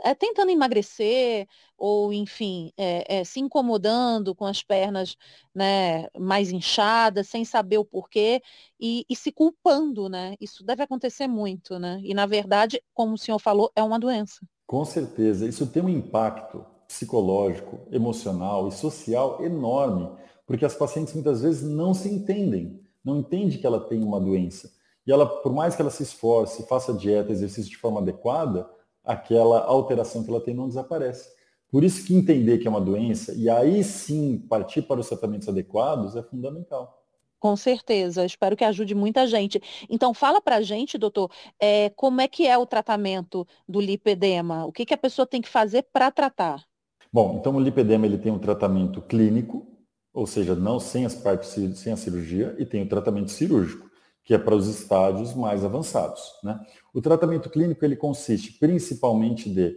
é, 0.05 0.15
tentando 0.15 0.51
emagrecer 0.51 1.47
ou, 1.77 2.13
enfim, 2.13 2.73
é, 2.77 3.21
é, 3.21 3.25
se 3.25 3.41
incomodando 3.41 4.35
com 4.35 4.45
as 4.45 4.63
pernas 4.63 5.17
né, 5.55 6.09
mais 6.19 6.51
inchadas, 6.51 7.29
sem 7.29 7.45
saber 7.45 7.79
o 7.79 7.85
porquê 7.85 8.43
e, 8.81 9.05
e, 9.09 9.17
se 9.17 9.31
culpando, 9.33 10.09
né? 10.09 10.35
Isso 10.41 10.65
deve 10.65 10.83
acontecer 10.83 11.27
muito, 11.27 11.79
né? 11.79 12.01
E, 12.03 12.15
na 12.15 12.27
verdade, 12.27 12.83
como 12.95 13.15
o 13.15 13.19
senhor 13.19 13.39
falou, 13.39 13.71
é 13.75 13.83
uma 13.83 13.99
doença. 13.99 14.41
Com 14.67 14.85
certeza. 14.85 15.47
Isso 15.47 15.67
tem 15.67 15.83
um 15.83 15.89
impacto 15.89 16.65
psicológico, 16.87 17.81
emocional 17.91 18.69
e 18.69 18.73
social 18.73 19.45
enorme, 19.45 20.11
porque 20.47 20.65
as 20.65 20.75
pacientes 20.75 21.15
muitas 21.15 21.43
vezes 21.43 21.63
não 21.63 21.93
se 21.93 22.09
entendem, 22.09 22.81
não 23.05 23.19
entendem 23.19 23.59
que 23.59 23.67
ela 23.67 23.81
tem 23.81 24.03
uma 24.03 24.21
doença. 24.21 24.71
E 25.07 25.13
ela, 25.13 25.27
por 25.27 25.53
mais 25.53 25.75
que 25.77 25.83
ela 25.83 25.91
se 25.91 26.03
esforce, 26.03 26.67
faça 26.67 26.93
dieta, 26.93 27.33
exercício 27.33 27.71
de 27.71 27.77
forma 27.77 28.01
adequada, 28.01 28.69
aquela 29.07 29.61
alteração 29.61 30.25
que 30.25 30.31
ela 30.31 30.41
tem 30.41 30.55
não 30.55 30.69
desaparece. 30.69 31.31
Por 31.71 31.85
isso 31.85 32.05
que 32.05 32.15
entender 32.15 32.59
que 32.59 32.67
é 32.67 32.71
uma 32.71 32.81
doença 32.81 33.33
e 33.35 33.49
aí 33.49 33.83
sim 33.83 34.39
partir 34.49 34.83
para 34.83 35.01
os 35.01 35.09
tratamentos 35.09 35.49
adequados 35.49 36.17
é 36.17 36.23
fundamental. 36.23 37.03
Com 37.39 37.55
certeza, 37.55 38.25
espero 38.25 38.57
que 38.57 38.65
ajude 38.65 38.95
muita 38.95 39.27
gente. 39.27 39.61
Então, 39.89 40.15
fala 40.15 40.41
para 40.41 40.57
a 40.57 40.63
gente, 40.63 40.97
doutor, 40.97 41.31
é, 41.61 41.91
como 41.91 42.21
é 42.21 42.27
que 42.27 42.47
é 42.47 42.57
o 42.57 42.67
tratamento 42.67 43.47
do 43.69 43.79
lipedema? 43.79 44.65
O 44.65 44.73
que, 44.73 44.87
que 44.87 44.95
a 44.95 44.99
pessoa 44.99 45.27
tem 45.27 45.43
que 45.43 45.49
fazer 45.49 45.87
para 45.93 46.11
tratar? 46.11 46.65
Bom, 47.13 47.37
então 47.39 47.55
o 47.55 47.61
lipedema 47.61 48.07
ele 48.07 48.19
tem 48.19 48.33
um 48.33 48.39
tratamento 48.39 49.03
clínico, 49.03 49.67
ou 50.15 50.27
seja, 50.27 50.55
não 50.55 50.81
sem 50.81 51.05
as 51.05 51.15
partes, 51.15 51.55
sem 51.79 51.93
a 51.93 51.97
cirurgia, 51.97 52.57
e 52.59 52.65
tem 52.65 52.83
o 52.83 52.89
tratamento 52.89 53.31
cirúrgico 53.31 53.87
que 54.27 54.35
é 54.35 54.39
para 54.39 54.57
os 54.57 54.67
estádios 54.67 55.35
mais 55.35 55.65
avançados. 55.65 56.33
Né? 56.43 56.59
O 56.97 57.03
tratamento 57.03 57.51
clínico 57.51 57.85
ele 57.85 57.95
consiste 57.95 58.55
principalmente 58.55 59.51
de 59.51 59.77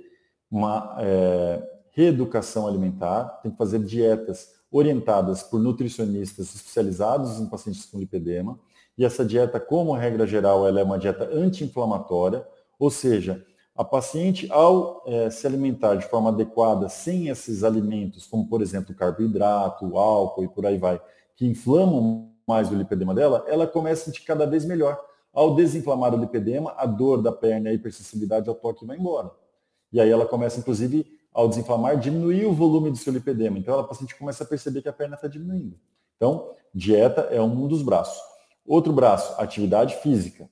uma 0.50 0.96
é, 1.00 1.62
reeducação 1.92 2.66
alimentar, 2.66 3.26
tem 3.44 3.52
que 3.52 3.58
fazer 3.58 3.80
dietas 3.80 4.54
orientadas 4.72 5.44
por 5.44 5.60
nutricionistas 5.60 6.56
especializados 6.56 7.42
em 7.42 7.46
pacientes 7.48 7.86
com 7.86 8.00
lipedema, 8.00 8.58
e 8.98 9.04
essa 9.04 9.26
dieta, 9.26 9.60
como 9.60 9.92
regra 9.92 10.26
geral, 10.26 10.66
ela 10.66 10.80
é 10.80 10.84
uma 10.84 10.98
dieta 10.98 11.30
anti-inflamatória, 11.30 12.48
ou 12.80 12.90
seja, 12.90 13.46
a 13.76 13.84
paciente, 13.84 14.50
ao 14.50 15.04
é, 15.06 15.30
se 15.30 15.46
alimentar 15.46 15.96
de 15.96 16.06
forma 16.08 16.30
adequada, 16.30 16.88
sem 16.88 17.28
esses 17.28 17.66
alimentos, 17.66 18.28
como 18.28 18.48
por 18.48 18.62
exemplo 18.62 18.96
carboidrato, 18.96 19.98
álcool 19.98 20.46
e 20.46 20.48
por 20.48 20.66
aí 20.66 20.78
vai, 20.78 21.02
que 21.36 21.46
inflamam 21.46 22.32
mais 22.48 22.72
o 22.72 22.76
lipedema 22.76 23.14
dela, 23.14 23.44
ela 23.50 23.68
começa 23.68 24.04
a 24.04 24.06
sentir 24.06 24.24
cada 24.24 24.46
vez 24.46 24.64
melhor. 24.64 25.09
Ao 25.34 25.56
desinflamar 25.56 26.14
o 26.14 26.18
lipedema, 26.18 26.74
a 26.78 26.86
dor 26.86 27.22
da 27.22 27.32
perna 27.32 27.70
e 27.70 27.72
a 27.72 27.76
hipersensibilidade 27.76 28.50
ao 28.50 28.56
toque 28.56 28.86
vai 28.86 28.98
embora. 28.98 29.32
E 29.92 30.00
aí 30.00 30.10
ela 30.10 30.26
começa, 30.26 30.60
inclusive, 30.60 31.06
ao 31.34 31.48
desinflamar, 31.48 31.98
diminuir 31.98 32.46
o 32.46 32.54
volume 32.54 32.90
do 32.92 32.98
seu 32.98 33.14
lipedema. 33.14 33.58
Então, 33.58 33.80
a 33.80 33.84
paciente 33.84 34.16
começa 34.16 34.44
a 34.44 34.48
perceber 34.48 34.82
que 34.82 34.90
a 34.90 34.94
perna 34.94 35.16
está 35.16 35.28
diminuindo. 35.28 35.80
Então, 36.18 36.52
dieta 36.74 37.22
é 37.32 37.42
um 37.42 37.68
dos 37.68 37.82
braços. 37.82 38.22
Outro 38.66 38.92
braço, 38.92 39.40
atividade 39.42 39.96
física. 39.98 40.50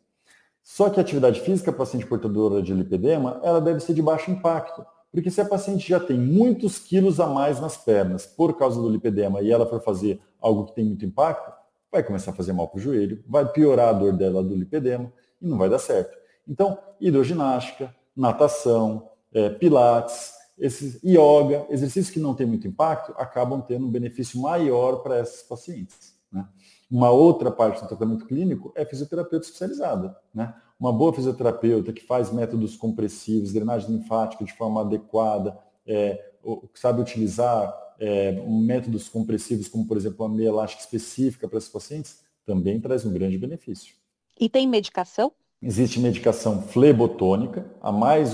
Só 0.64 0.90
que 0.90 1.00
a 1.00 1.02
atividade 1.02 1.40
física, 1.42 1.72
paciente 1.72 2.06
portadora 2.06 2.62
de 2.62 2.74
lipedema, 2.74 3.40
ela 3.44 3.62
deve 3.62 3.80
ser 3.80 3.94
de 3.94 4.02
baixo 4.02 4.32
impacto. 4.32 4.86
Porque 5.12 5.32
se 5.32 5.40
a 5.40 5.46
paciente 5.46 5.88
já 5.88 6.00
tem 6.00 6.18
muitos 6.20 6.78
quilos 6.78 7.20
a 7.20 7.28
mais 7.28 7.60
nas 7.60 7.78
pernas 7.78 8.26
por 8.26 8.58
causa 8.58 8.80
do 8.82 8.90
lipedema 8.90 9.42
e 9.42 9.52
ela 9.52 9.66
for 9.66 9.82
fazer 9.82 10.20
algo 10.42 10.66
que 10.66 10.76
tem 10.76 10.86
muito 10.86 11.06
impacto, 11.06 11.52
vai 11.92 12.04
começar 12.04 12.32
a 12.32 12.34
fazer 12.34 12.54
mal 12.54 12.68
para 12.68 12.78
o 12.78 12.82
joelho, 12.82 13.24
vai 13.28 13.46
piorar 13.52 13.90
a 13.90 13.94
dor 13.94 14.14
dela 14.14 14.44
do 14.44 14.56
lipedema 14.56 15.12
e 15.42 15.48
não 15.48 15.58
vai 15.58 15.70
dar 15.70 15.80
certo. 15.80 16.18
Então, 16.48 16.78
hidroginástica, 17.00 17.94
natação, 18.16 19.10
é, 19.34 19.50
pilates, 19.50 20.34
esses, 20.58 21.02
yoga, 21.04 21.66
exercícios 21.70 22.10
que 22.10 22.20
não 22.20 22.34
têm 22.34 22.48
muito 22.48 22.68
impacto, 22.68 23.14
acabam 23.18 23.62
tendo 23.62 23.86
um 23.86 23.92
benefício 23.92 24.42
maior 24.42 24.98
para 24.98 25.18
essas 25.18 25.44
pacientes. 25.44 26.16
Né? 26.32 26.48
Uma 26.90 27.12
outra 27.12 27.52
parte 27.52 27.82
do 27.82 27.88
tratamento 27.88 28.26
clínico 28.26 28.74
é 28.76 28.84
fisioterapeuta 28.84 29.46
especializada. 29.46 30.16
Né? 30.34 30.54
Uma 30.80 30.92
boa 30.92 31.14
fisioterapeuta 31.14 31.94
que 31.94 32.04
faz 32.04 32.32
métodos 32.32 32.76
compressivos, 32.76 33.54
drenagem 33.54 33.92
linfática 33.92 34.44
de 34.44 34.54
forma 34.54 34.82
adequada, 34.82 35.58
é, 35.86 36.32
sabe 36.74 37.02
utilizar 37.02 37.87
é, 38.00 38.32
métodos 38.48 39.10
compressivos, 39.10 39.68
como 39.68 39.88
por 39.88 39.98
exemplo 39.98 40.26
a 40.26 40.30
meia 40.30 40.50
elástica 40.50 40.84
específica 40.84 41.48
para 41.48 41.58
esses 41.58 41.70
pacientes, 41.70 42.20
também 42.46 42.80
traz 42.80 43.06
um 43.06 43.12
grande 43.12 43.38
benefício. 43.38 43.96
E 44.40 44.48
tem 44.48 44.68
medicação? 44.68 45.32
Existe 45.62 46.00
medicação 46.00 46.62
flebotônica, 46.62 47.66
a 47.82 47.92
mais 47.92 48.32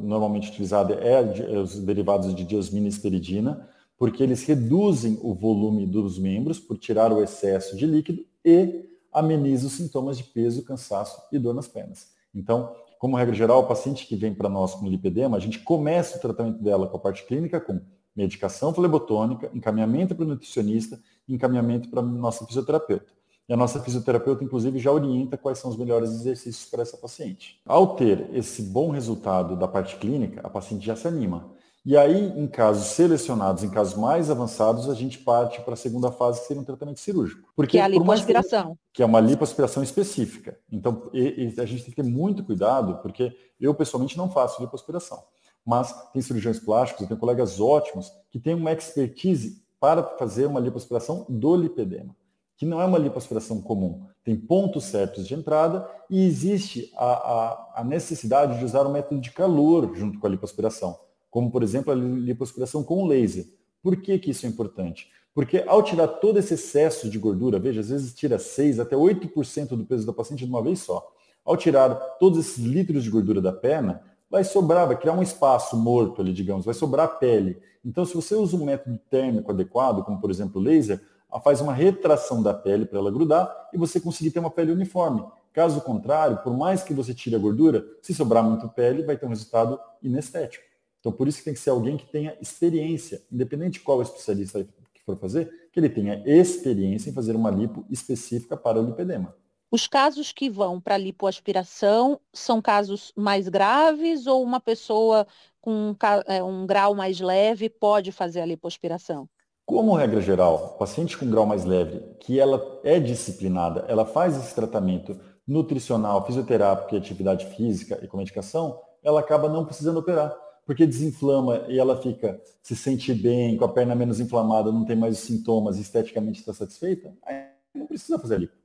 normalmente 0.00 0.50
utilizada 0.50 0.94
é, 0.94 1.14
é 1.52 1.58
os 1.58 1.78
derivados 1.80 2.32
de 2.34 2.44
diosmina 2.44 2.88
e 2.88 3.72
porque 3.98 4.22
eles 4.22 4.44
reduzem 4.44 5.18
o 5.22 5.34
volume 5.34 5.86
dos 5.86 6.18
membros 6.18 6.60
por 6.60 6.78
tirar 6.78 7.12
o 7.12 7.22
excesso 7.22 7.76
de 7.76 7.86
líquido 7.86 8.24
e 8.44 8.84
amenizam 9.12 9.66
os 9.66 9.74
sintomas 9.74 10.16
de 10.16 10.24
peso, 10.24 10.64
cansaço 10.64 11.20
e 11.32 11.38
dor 11.38 11.54
nas 11.54 11.68
pernas. 11.68 12.12
Então, 12.34 12.74
como 12.98 13.16
regra 13.16 13.34
geral, 13.34 13.60
o 13.60 13.66
paciente 13.66 14.06
que 14.06 14.14
vem 14.14 14.32
para 14.32 14.48
nós 14.48 14.74
com 14.74 14.86
lipedema, 14.88 15.36
a 15.36 15.40
gente 15.40 15.58
começa 15.58 16.16
o 16.16 16.20
tratamento 16.20 16.62
dela 16.62 16.86
com 16.86 16.96
a 16.96 17.00
parte 17.00 17.26
clínica 17.26 17.60
com 17.60 17.80
medicação 18.14 18.72
flebotônica, 18.74 19.50
encaminhamento 19.54 20.14
para 20.14 20.24
o 20.24 20.28
nutricionista, 20.28 21.00
encaminhamento 21.28 21.88
para 21.88 22.00
a 22.00 22.04
nossa 22.04 22.46
fisioterapeuta. 22.46 23.06
E 23.48 23.52
a 23.52 23.56
nossa 23.56 23.80
fisioterapeuta, 23.80 24.44
inclusive, 24.44 24.78
já 24.78 24.92
orienta 24.92 25.36
quais 25.36 25.58
são 25.58 25.70
os 25.70 25.76
melhores 25.76 26.10
exercícios 26.10 26.70
para 26.70 26.82
essa 26.82 26.96
paciente. 26.96 27.60
Ao 27.66 27.96
ter 27.96 28.28
esse 28.32 28.62
bom 28.62 28.90
resultado 28.90 29.56
da 29.56 29.66
parte 29.66 29.96
clínica, 29.96 30.40
a 30.44 30.50
paciente 30.50 30.86
já 30.86 30.94
se 30.94 31.08
anima. 31.08 31.50
E 31.84 31.96
aí, 31.96 32.32
em 32.38 32.46
casos 32.46 32.86
selecionados, 32.94 33.64
em 33.64 33.68
casos 33.68 33.94
mais 33.94 34.30
avançados, 34.30 34.88
a 34.88 34.94
gente 34.94 35.18
parte 35.18 35.60
para 35.62 35.74
a 35.74 35.76
segunda 35.76 36.12
fase, 36.12 36.40
que 36.40 36.46
seria 36.46 36.62
um 36.62 36.64
tratamento 36.64 37.00
cirúrgico. 37.00 37.48
Porque 37.56 37.72
que 37.72 37.78
é 37.78 37.82
a 37.82 37.88
lipoaspiração. 37.88 38.78
Que 38.92 39.02
é 39.02 39.06
uma 39.06 39.18
lipoaspiração 39.18 39.82
específica. 39.82 40.56
Então, 40.70 41.10
e, 41.12 41.52
e 41.56 41.60
a 41.60 41.66
gente 41.66 41.82
tem 41.82 41.90
que 41.92 42.00
ter 42.00 42.08
muito 42.08 42.44
cuidado, 42.44 43.02
porque 43.02 43.36
eu, 43.60 43.74
pessoalmente, 43.74 44.16
não 44.16 44.30
faço 44.30 44.62
lipoaspiração 44.62 45.18
mas 45.64 45.92
tem 46.12 46.20
cirurgiões 46.20 46.58
plásticos, 46.58 47.02
eu 47.02 47.08
tenho 47.08 47.20
colegas 47.20 47.60
ótimos 47.60 48.12
que 48.30 48.40
têm 48.40 48.54
uma 48.54 48.72
expertise 48.72 49.62
para 49.78 50.02
fazer 50.02 50.46
uma 50.46 50.60
lipoaspiração 50.60 51.26
do 51.28 51.56
lipedema, 51.56 52.14
que 52.56 52.66
não 52.66 52.80
é 52.80 52.84
uma 52.84 52.98
lipoaspiração 52.98 53.60
comum. 53.60 54.06
Tem 54.24 54.36
pontos 54.36 54.84
certos 54.84 55.26
de 55.26 55.34
entrada 55.34 55.88
e 56.08 56.24
existe 56.24 56.92
a, 56.96 57.04
a, 57.04 57.72
a 57.80 57.84
necessidade 57.84 58.58
de 58.58 58.64
usar 58.64 58.86
um 58.86 58.92
método 58.92 59.20
de 59.20 59.32
calor 59.32 59.92
junto 59.94 60.18
com 60.18 60.26
a 60.26 60.30
lipoaspiração, 60.30 60.98
como, 61.30 61.50
por 61.50 61.62
exemplo, 61.62 61.92
a 61.92 61.96
lipoaspiração 61.96 62.84
com 62.84 63.06
laser. 63.06 63.46
Por 63.82 63.96
que, 63.96 64.18
que 64.18 64.30
isso 64.30 64.46
é 64.46 64.48
importante? 64.48 65.08
Porque 65.34 65.64
ao 65.66 65.82
tirar 65.82 66.06
todo 66.06 66.38
esse 66.38 66.54
excesso 66.54 67.08
de 67.08 67.18
gordura, 67.18 67.58
veja, 67.58 67.80
às 67.80 67.88
vezes 67.88 68.14
tira 68.14 68.38
6 68.38 68.78
até 68.78 68.94
8% 68.94 69.68
do 69.68 69.84
peso 69.84 70.06
da 70.06 70.12
paciente 70.12 70.44
de 70.44 70.50
uma 70.50 70.62
vez 70.62 70.80
só. 70.80 71.10
Ao 71.44 71.56
tirar 71.56 71.94
todos 72.20 72.38
esses 72.38 72.62
litros 72.64 73.02
de 73.02 73.10
gordura 73.10 73.40
da 73.40 73.52
perna, 73.52 74.02
vai 74.32 74.44
sobrar, 74.44 74.86
vai 74.86 74.96
criar 74.96 75.12
um 75.12 75.22
espaço 75.22 75.76
morto 75.76 76.22
ali, 76.22 76.32
digamos, 76.32 76.64
vai 76.64 76.72
sobrar 76.72 77.18
pele. 77.18 77.60
Então, 77.84 78.02
se 78.06 78.14
você 78.14 78.34
usa 78.34 78.56
um 78.56 78.64
método 78.64 78.98
térmico 79.10 79.52
adequado, 79.52 80.02
como 80.02 80.18
por 80.18 80.30
exemplo 80.30 80.58
o 80.58 80.64
laser, 80.64 80.98
faz 81.44 81.60
uma 81.60 81.74
retração 81.74 82.42
da 82.42 82.54
pele 82.54 82.86
para 82.86 82.98
ela 82.98 83.10
grudar 83.10 83.68
e 83.74 83.76
você 83.76 84.00
conseguir 84.00 84.30
ter 84.30 84.38
uma 84.38 84.50
pele 84.50 84.72
uniforme. 84.72 85.22
Caso 85.52 85.82
contrário, 85.82 86.38
por 86.38 86.56
mais 86.56 86.82
que 86.82 86.94
você 86.94 87.12
tire 87.12 87.36
a 87.36 87.38
gordura, 87.38 87.84
se 88.00 88.14
sobrar 88.14 88.42
muito 88.42 88.66
pele, 88.70 89.02
vai 89.02 89.18
ter 89.18 89.26
um 89.26 89.28
resultado 89.28 89.78
inestético. 90.02 90.64
Então, 90.98 91.12
por 91.12 91.28
isso 91.28 91.38
que 91.38 91.44
tem 91.44 91.52
que 91.52 91.60
ser 91.60 91.68
alguém 91.68 91.98
que 91.98 92.06
tenha 92.06 92.34
experiência, 92.40 93.22
independente 93.30 93.74
de 93.74 93.80
qual 93.80 94.00
especialista 94.00 94.66
que 94.94 95.02
for 95.04 95.18
fazer, 95.18 95.68
que 95.70 95.78
ele 95.78 95.90
tenha 95.90 96.22
experiência 96.24 97.10
em 97.10 97.12
fazer 97.12 97.36
uma 97.36 97.50
lipo 97.50 97.84
específica 97.90 98.56
para 98.56 98.80
o 98.80 98.86
lipedema. 98.86 99.34
Os 99.74 99.86
casos 99.86 100.32
que 100.32 100.50
vão 100.50 100.78
para 100.78 100.98
lipoaspiração 100.98 102.20
são 102.30 102.60
casos 102.60 103.10
mais 103.16 103.48
graves 103.48 104.26
ou 104.26 104.42
uma 104.42 104.60
pessoa 104.60 105.26
com 105.62 105.72
um, 105.72 105.96
é, 106.26 106.44
um 106.44 106.66
grau 106.66 106.94
mais 106.94 107.18
leve 107.20 107.70
pode 107.70 108.12
fazer 108.12 108.42
a 108.42 108.44
lipoaspiração? 108.44 109.26
Como 109.64 109.94
regra 109.94 110.20
geral, 110.20 110.76
paciente 110.78 111.16
com 111.16 111.30
grau 111.30 111.46
mais 111.46 111.64
leve, 111.64 112.02
que 112.20 112.38
ela 112.38 112.62
é 112.84 113.00
disciplinada, 113.00 113.86
ela 113.88 114.04
faz 114.04 114.36
esse 114.36 114.54
tratamento 114.54 115.18
nutricional, 115.48 116.26
fisioterápico 116.26 116.94
e 116.94 116.98
atividade 116.98 117.46
física 117.56 117.98
e 118.02 118.06
com 118.06 118.18
medicação, 118.18 118.78
ela 119.02 119.20
acaba 119.20 119.48
não 119.48 119.64
precisando 119.64 120.00
operar, 120.00 120.36
porque 120.66 120.86
desinflama 120.86 121.64
e 121.68 121.78
ela 121.78 121.96
fica, 121.96 122.38
se 122.62 122.76
sente 122.76 123.14
bem, 123.14 123.56
com 123.56 123.64
a 123.64 123.72
perna 123.72 123.94
menos 123.94 124.20
inflamada, 124.20 124.70
não 124.70 124.84
tem 124.84 124.96
mais 124.96 125.16
os 125.16 125.24
sintomas, 125.24 125.78
esteticamente 125.78 126.40
está 126.40 126.52
satisfeita, 126.52 127.10
aí 127.24 127.46
não 127.74 127.86
precisa 127.86 128.18
fazer 128.18 128.38
lipo. 128.38 128.61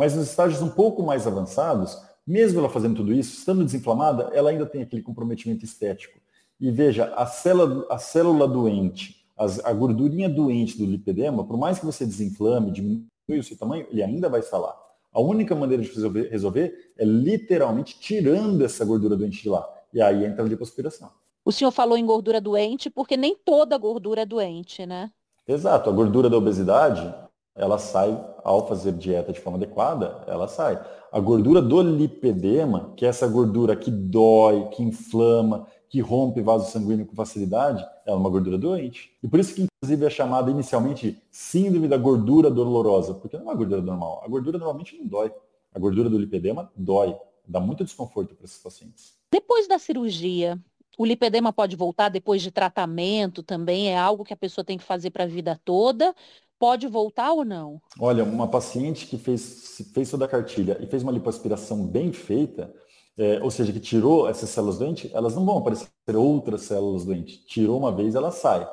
Mas 0.00 0.16
nos 0.16 0.30
estágios 0.30 0.62
um 0.62 0.70
pouco 0.70 1.02
mais 1.02 1.26
avançados, 1.26 2.00
mesmo 2.26 2.58
ela 2.58 2.70
fazendo 2.70 2.96
tudo 2.96 3.12
isso, 3.12 3.36
estando 3.36 3.62
desinflamada, 3.62 4.30
ela 4.32 4.48
ainda 4.48 4.64
tem 4.64 4.80
aquele 4.80 5.02
comprometimento 5.02 5.62
estético. 5.62 6.18
E 6.58 6.70
veja, 6.70 7.12
a 7.16 7.26
célula, 7.26 7.86
a 7.90 7.98
célula 7.98 8.48
doente, 8.48 9.26
a 9.36 9.72
gordurinha 9.74 10.26
doente 10.26 10.78
do 10.78 10.86
lipedema, 10.86 11.44
por 11.44 11.58
mais 11.58 11.78
que 11.78 11.84
você 11.84 12.06
desinflame, 12.06 12.70
diminua 12.70 13.04
o 13.28 13.42
seu 13.42 13.58
tamanho, 13.58 13.86
ele 13.90 14.02
ainda 14.02 14.30
vai 14.30 14.40
estar 14.40 14.56
lá. 14.56 14.74
A 15.12 15.20
única 15.20 15.54
maneira 15.54 15.82
de 15.82 15.90
resolver, 15.90 16.30
resolver 16.30 16.92
é 16.96 17.04
literalmente 17.04 18.00
tirando 18.00 18.64
essa 18.64 18.82
gordura 18.86 19.14
doente 19.14 19.42
de 19.42 19.50
lá. 19.50 19.68
E 19.92 20.00
aí 20.00 20.24
entra 20.24 20.42
a 20.42 20.48
lipoaspiração. 20.48 21.10
O 21.44 21.52
senhor 21.52 21.72
falou 21.72 21.98
em 21.98 22.06
gordura 22.06 22.40
doente 22.40 22.88
porque 22.88 23.18
nem 23.18 23.36
toda 23.36 23.76
gordura 23.76 24.22
é 24.22 24.24
doente, 24.24 24.86
né? 24.86 25.10
Exato. 25.46 25.90
A 25.90 25.92
gordura 25.92 26.30
da 26.30 26.38
obesidade, 26.38 27.14
ela 27.54 27.78
sai 27.78 28.18
ao 28.42 28.66
fazer 28.66 28.92
dieta 28.92 29.32
de 29.32 29.40
forma 29.40 29.58
adequada, 29.58 30.24
ela 30.26 30.48
sai. 30.48 30.80
A 31.12 31.18
gordura 31.18 31.60
do 31.60 31.82
lipedema, 31.82 32.92
que 32.96 33.04
é 33.04 33.08
essa 33.08 33.26
gordura 33.26 33.74
que 33.74 33.90
dói, 33.90 34.68
que 34.68 34.82
inflama, 34.82 35.66
que 35.88 36.00
rompe 36.00 36.40
vaso 36.40 36.70
sanguíneo 36.70 37.04
com 37.04 37.16
facilidade, 37.16 37.84
ela 38.06 38.16
é 38.16 38.20
uma 38.20 38.30
gordura 38.30 38.56
doente. 38.56 39.12
E 39.22 39.28
por 39.28 39.40
isso 39.40 39.54
que, 39.54 39.62
inclusive, 39.62 40.06
é 40.06 40.10
chamada 40.10 40.50
inicialmente 40.50 41.20
síndrome 41.30 41.88
da 41.88 41.96
gordura 41.96 42.48
dolorosa, 42.48 43.14
porque 43.14 43.36
não 43.36 43.44
é 43.44 43.48
uma 43.48 43.54
gordura 43.56 43.82
normal. 43.82 44.22
A 44.24 44.28
gordura 44.28 44.56
normalmente 44.56 44.96
não 44.96 45.06
dói. 45.06 45.32
A 45.74 45.78
gordura 45.78 46.08
do 46.08 46.16
lipedema 46.16 46.70
dói, 46.76 47.16
dá 47.46 47.58
muito 47.58 47.84
desconforto 47.84 48.36
para 48.36 48.44
esses 48.44 48.58
pacientes. 48.58 49.14
Depois 49.32 49.66
da 49.66 49.78
cirurgia, 49.78 50.56
o 50.96 51.04
lipedema 51.04 51.52
pode 51.52 51.74
voltar 51.74 52.08
depois 52.08 52.40
de 52.40 52.50
tratamento 52.50 53.42
também? 53.42 53.88
É 53.88 53.98
algo 53.98 54.24
que 54.24 54.32
a 54.32 54.36
pessoa 54.36 54.64
tem 54.64 54.78
que 54.78 54.84
fazer 54.84 55.10
para 55.10 55.24
a 55.24 55.26
vida 55.26 55.60
toda? 55.64 56.14
Pode 56.60 56.86
voltar 56.88 57.32
ou 57.32 57.42
não? 57.42 57.80
Olha, 57.98 58.22
uma 58.22 58.46
paciente 58.46 59.06
que 59.06 59.16
fez, 59.16 59.80
fez 59.94 60.10
toda 60.10 60.26
a 60.26 60.28
cartilha 60.28 60.76
e 60.78 60.86
fez 60.86 61.02
uma 61.02 61.10
lipoaspiração 61.10 61.86
bem 61.86 62.12
feita, 62.12 62.70
é, 63.16 63.42
ou 63.42 63.50
seja, 63.50 63.72
que 63.72 63.80
tirou 63.80 64.28
essas 64.28 64.50
células 64.50 64.78
doentes, 64.78 65.10
elas 65.14 65.34
não 65.34 65.46
vão 65.46 65.56
aparecer 65.56 65.88
outras 66.14 66.60
células 66.60 67.06
doentes. 67.06 67.38
Tirou 67.46 67.78
uma 67.78 67.90
vez, 67.90 68.14
ela 68.14 68.30
sai. 68.30 68.68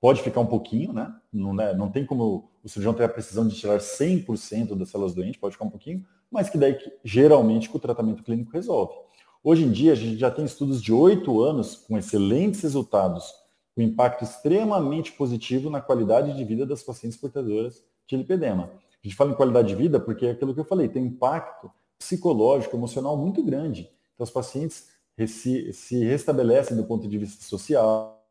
Pode 0.00 0.22
ficar 0.22 0.38
um 0.38 0.46
pouquinho, 0.46 0.92
né? 0.92 1.12
Não, 1.32 1.52
né? 1.52 1.74
não 1.74 1.90
tem 1.90 2.06
como 2.06 2.48
o 2.62 2.68
cirurgião 2.68 2.94
ter 2.94 3.02
a 3.02 3.08
precisão 3.08 3.48
de 3.48 3.56
tirar 3.56 3.78
100% 3.80 4.76
das 4.76 4.90
células 4.90 5.12
doentes, 5.12 5.40
pode 5.40 5.54
ficar 5.54 5.64
um 5.64 5.70
pouquinho, 5.70 6.06
mas 6.30 6.48
que 6.48 6.56
daí 6.56 6.78
geralmente 7.02 7.68
com 7.68 7.76
o 7.76 7.80
tratamento 7.80 8.22
clínico 8.22 8.52
resolve. 8.52 8.94
Hoje 9.42 9.64
em 9.64 9.72
dia, 9.72 9.90
a 9.90 9.96
gente 9.96 10.16
já 10.16 10.30
tem 10.30 10.44
estudos 10.44 10.80
de 10.80 10.92
oito 10.92 11.42
anos 11.42 11.74
com 11.74 11.98
excelentes 11.98 12.62
resultados, 12.62 13.34
com 13.74 13.82
impacto 13.82 14.24
extremamente 14.24 15.12
positivo 15.12 15.70
na 15.70 15.80
qualidade 15.80 16.36
de 16.36 16.44
vida 16.44 16.66
das 16.66 16.82
pacientes 16.82 17.18
portadoras 17.18 17.82
de 18.06 18.16
lipedema. 18.16 18.64
A 18.64 19.06
gente 19.06 19.16
fala 19.16 19.32
em 19.32 19.34
qualidade 19.34 19.68
de 19.68 19.74
vida 19.74 19.98
porque 19.98 20.26
é 20.26 20.30
aquilo 20.30 20.54
que 20.54 20.60
eu 20.60 20.64
falei, 20.64 20.88
tem 20.88 21.04
impacto 21.04 21.70
psicológico, 21.98 22.76
emocional 22.76 23.16
muito 23.16 23.42
grande. 23.42 23.90
Então, 24.14 24.24
os 24.24 24.30
pacientes 24.30 24.88
se, 25.26 25.72
se 25.72 26.04
restabelecem 26.04 26.76
do 26.76 26.84
ponto 26.84 27.08
de 27.08 27.18
vista 27.18 27.44
social, 27.44 28.22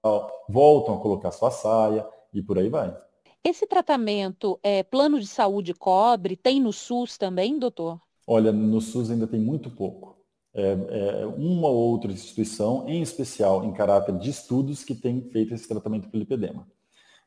voltam 0.50 0.96
a 0.96 1.00
colocar 1.00 1.32
sua 1.32 1.52
saia 1.52 2.08
e 2.34 2.42
por 2.42 2.58
aí 2.58 2.70
vai. 2.70 2.96
Esse 3.44 3.66
tratamento, 3.66 4.60
é, 4.62 4.84
plano 4.84 5.20
de 5.20 5.28
saúde 5.28 5.74
cobre, 5.74 6.36
tem 6.36 6.62
no 6.62 6.72
SUS 6.72 7.18
também, 7.18 7.58
doutor? 7.58 8.00
Olha, 8.28 8.52
no 8.52 8.80
SUS 8.80 9.10
ainda 9.10 9.26
tem 9.26 9.40
muito 9.40 9.70
pouco. 9.70 10.21
É, 10.54 10.72
é, 10.72 11.26
uma 11.26 11.70
ou 11.70 11.92
outra 11.92 12.12
instituição, 12.12 12.86
em 12.88 13.02
especial 13.02 13.64
em 13.64 13.72
caráter 13.72 14.18
de 14.18 14.30
estudos, 14.30 14.84
que 14.84 14.94
tem 14.94 15.22
feito 15.22 15.54
esse 15.54 15.68
tratamento 15.68 16.10
para 16.10 16.20
lipedema. 16.20 16.68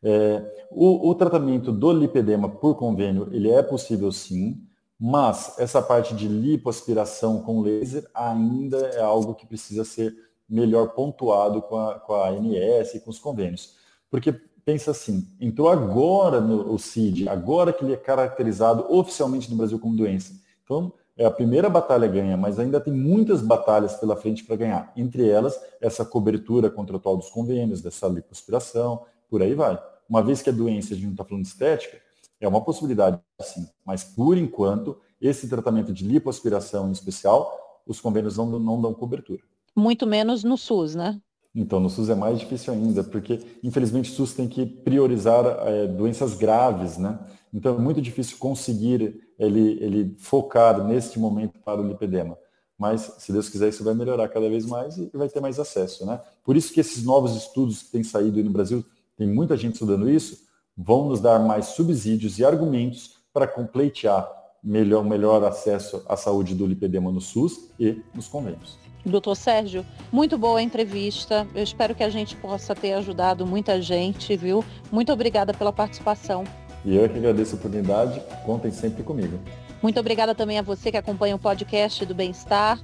É, 0.03 0.67
o, 0.71 1.09
o, 1.09 1.15
tratamento 1.15 1.73
do 1.73 1.91
lipedema 1.91 2.47
por 2.47 2.75
convênio, 2.75 3.29
ele 3.33 3.51
é 3.51 3.63
possível 3.63 4.13
sim, 4.13 4.63
mas 5.01 5.59
essa 5.59 5.81
parte 5.81 6.15
de 6.15 6.29
lipoaspiração 6.29 7.41
com 7.41 7.63
laser 7.63 8.07
ainda 8.15 8.79
é 8.89 9.01
algo 9.01 9.35
que 9.35 9.47
precisa 9.47 9.85
ser 9.85 10.15
melhor 10.47 10.91
pontuado 10.91 11.63
com 11.63 11.79
a, 11.79 11.99
com 11.99 12.13
a 12.13 12.29
ANS 12.29 12.95
e 12.95 13.01
com 13.01 13.11
os 13.11 13.19
convênios. 13.19 13.77
Porque 14.11 14.33
pensa 14.65 14.91
assim, 14.91 15.27
entrou 15.41 15.69
agora 15.69 16.41
no 16.41 16.73
o 16.73 16.79
CID, 16.79 17.29
agora 17.29 17.73
que 17.73 17.85
ele 17.85 17.95
é 17.95 17.97
caracterizado 17.97 18.87
oficialmente 18.93 19.51
no 19.51 19.57
Brasil 19.57 19.79
como 19.79 19.97
doença. 19.97 20.35
Então, 20.63 20.93
é 21.17 21.25
a 21.25 21.31
primeira 21.31 21.69
batalha 21.69 22.09
ganha, 22.09 22.37
mas 22.37 22.59
ainda 22.59 22.81
tem 22.81 22.93
muitas 22.93 23.41
batalhas 23.41 23.95
pela 23.95 24.17
frente 24.17 24.45
para 24.45 24.57
ganhar. 24.57 24.93
Entre 24.97 25.29
elas, 25.29 25.59
essa 25.81 26.05
cobertura 26.05 26.69
contratual 26.69 27.17
dos 27.17 27.31
convênios, 27.31 27.81
dessa 27.81 28.09
lipoaspiração, 28.09 29.05
por 29.31 29.43
aí 29.43 29.55
vai. 29.55 29.81
Uma 30.09 30.23
vez 30.23 30.43
que 30.43 30.51
a 30.51 30.53
doença, 30.53 30.93
a 30.93 30.97
gente 30.97 31.07
não 31.07 31.13
está 31.13 31.25
falando 31.25 31.45
de 31.45 31.49
estética, 31.51 31.99
é 32.41 32.49
uma 32.49 32.61
possibilidade, 32.61 33.21
sim. 33.41 33.67
Mas, 33.85 34.03
por 34.03 34.37
enquanto, 34.37 34.99
esse 35.21 35.49
tratamento 35.49 35.93
de 35.93 36.05
lipoaspiração 36.05 36.89
em 36.89 36.93
especial, 36.93 37.83
os 37.87 38.01
convênios 38.01 38.37
não, 38.37 38.47
não 38.59 38.81
dão 38.81 38.93
cobertura. 38.93 39.43
Muito 39.75 40.07
menos 40.07 40.45
no 40.45 40.57
SUS, 40.57 40.95
né? 40.95 41.21
Então, 41.55 41.79
no 41.79 41.89
SUS 41.89 42.09
é 42.09 42.15
mais 42.15 42.41
difícil 42.41 42.73
ainda, 42.73 43.05
porque, 43.05 43.39
infelizmente, 43.63 44.11
o 44.11 44.15
SUS 44.15 44.33
tem 44.33 44.49
que 44.49 44.67
priorizar 44.67 45.45
é, 45.67 45.87
doenças 45.87 46.35
graves, 46.35 46.99
né? 46.99 47.19
Então, 47.53 47.77
é 47.77 47.79
muito 47.79 48.03
difícil 48.03 48.37
conseguir 48.39 49.21
ele, 49.39 49.79
ele 49.81 50.17
focar 50.19 50.83
neste 50.85 51.19
momento 51.19 51.61
para 51.65 51.81
o 51.81 51.87
lipedema. 51.87 52.37
Mas, 52.77 53.15
se 53.19 53.33
Deus 53.33 53.49
quiser, 53.49 53.69
isso 53.69 53.85
vai 53.85 53.95
melhorar 53.95 54.29
cada 54.29 54.49
vez 54.49 54.67
mais 54.67 54.97
e 54.97 55.09
vai 55.15 55.29
ter 55.29 55.41
mais 55.41 55.61
acesso, 55.61 56.05
né? 56.05 56.21
Por 56.43 56.57
isso 56.57 56.73
que 56.73 56.81
esses 56.81 57.05
novos 57.05 57.37
estudos 57.37 57.85
que 57.85 57.93
têm 57.93 58.03
saído 58.03 58.43
no 58.43 58.51
Brasil, 58.51 58.85
tem 59.17 59.29
muita 59.29 59.57
gente 59.57 59.75
estudando 59.75 60.11
isso, 60.11 60.45
vão 60.77 61.09
nos 61.09 61.21
dar 61.21 61.39
mais 61.39 61.67
subsídios 61.67 62.41
e 62.41 62.45
argumentos 62.45 63.19
para 63.33 63.47
completear 63.47 64.29
melhor, 64.63 65.05
melhor 65.05 65.45
acesso 65.45 66.03
à 66.09 66.17
saúde 66.17 66.55
do 66.55 66.67
lipedema 66.67 67.13
no 67.13 67.21
SUS 67.21 67.71
e 67.79 68.03
nos 68.13 68.27
convênios. 68.27 68.84
Doutor 69.05 69.35
Sérgio, 69.35 69.85
muito 70.11 70.39
boa 70.39 70.59
a 70.59 70.63
entrevista. 70.63 71.47
Eu 71.55 71.63
espero 71.63 71.95
que 71.95 72.03
a 72.03 72.09
gente 72.09 72.35
possa 72.37 72.75
ter 72.75 72.95
ajudado 72.95 73.47
muita 73.47 73.81
gente, 73.83 74.35
viu? 74.37 74.65
Muito 74.91 75.13
obrigada 75.13 75.53
pela 75.53 75.73
participação. 75.73 76.45
E 76.85 76.97
eu 76.97 77.09
que 77.09 77.19
agradeço 77.19 77.55
a 77.55 77.59
oportunidade. 77.59 78.21
Contem 78.45 78.71
sempre 78.71 79.03
comigo. 79.03 79.39
Muito 79.83 80.01
obrigada 80.01 80.35
também 80.35 80.59
a 80.59 80.63
você 80.63 80.91
que 80.91 80.97
acompanha 80.97 81.37
o 81.37 81.39
podcast 81.39 82.07
do 82.07 82.15
Bem-Estar. 82.15 82.81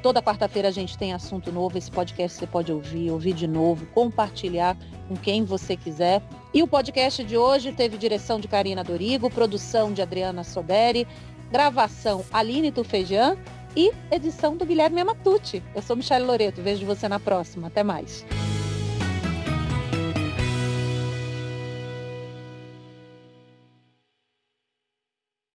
Toda 0.00 0.22
quarta-feira 0.22 0.68
a 0.68 0.70
gente 0.70 0.96
tem 0.96 1.12
assunto 1.12 1.50
novo. 1.50 1.76
Esse 1.76 1.90
podcast 1.90 2.38
você 2.38 2.46
pode 2.46 2.70
ouvir, 2.72 3.10
ouvir 3.10 3.32
de 3.32 3.48
novo, 3.48 3.86
compartilhar 3.86 4.76
com 5.08 5.16
quem 5.16 5.44
você 5.44 5.76
quiser. 5.76 6.22
E 6.52 6.62
o 6.62 6.68
podcast 6.68 7.24
de 7.24 7.36
hoje 7.36 7.72
teve 7.72 7.96
direção 7.96 8.38
de 8.38 8.46
Karina 8.46 8.84
Dorigo, 8.84 9.28
produção 9.30 9.92
de 9.92 10.02
Adriana 10.02 10.44
Soberi, 10.44 11.06
gravação 11.50 12.24
Aline 12.32 12.70
Tufejan 12.70 13.36
e 13.76 13.92
edição 14.10 14.56
do 14.56 14.64
Guilherme 14.64 15.00
Amatucci. 15.00 15.62
Eu 15.74 15.82
sou 15.82 15.96
Michelle 15.96 16.24
Loreto. 16.24 16.62
Vejo 16.62 16.86
você 16.86 17.08
na 17.08 17.18
próxima. 17.18 17.68
Até 17.68 17.82
mais. 17.82 18.24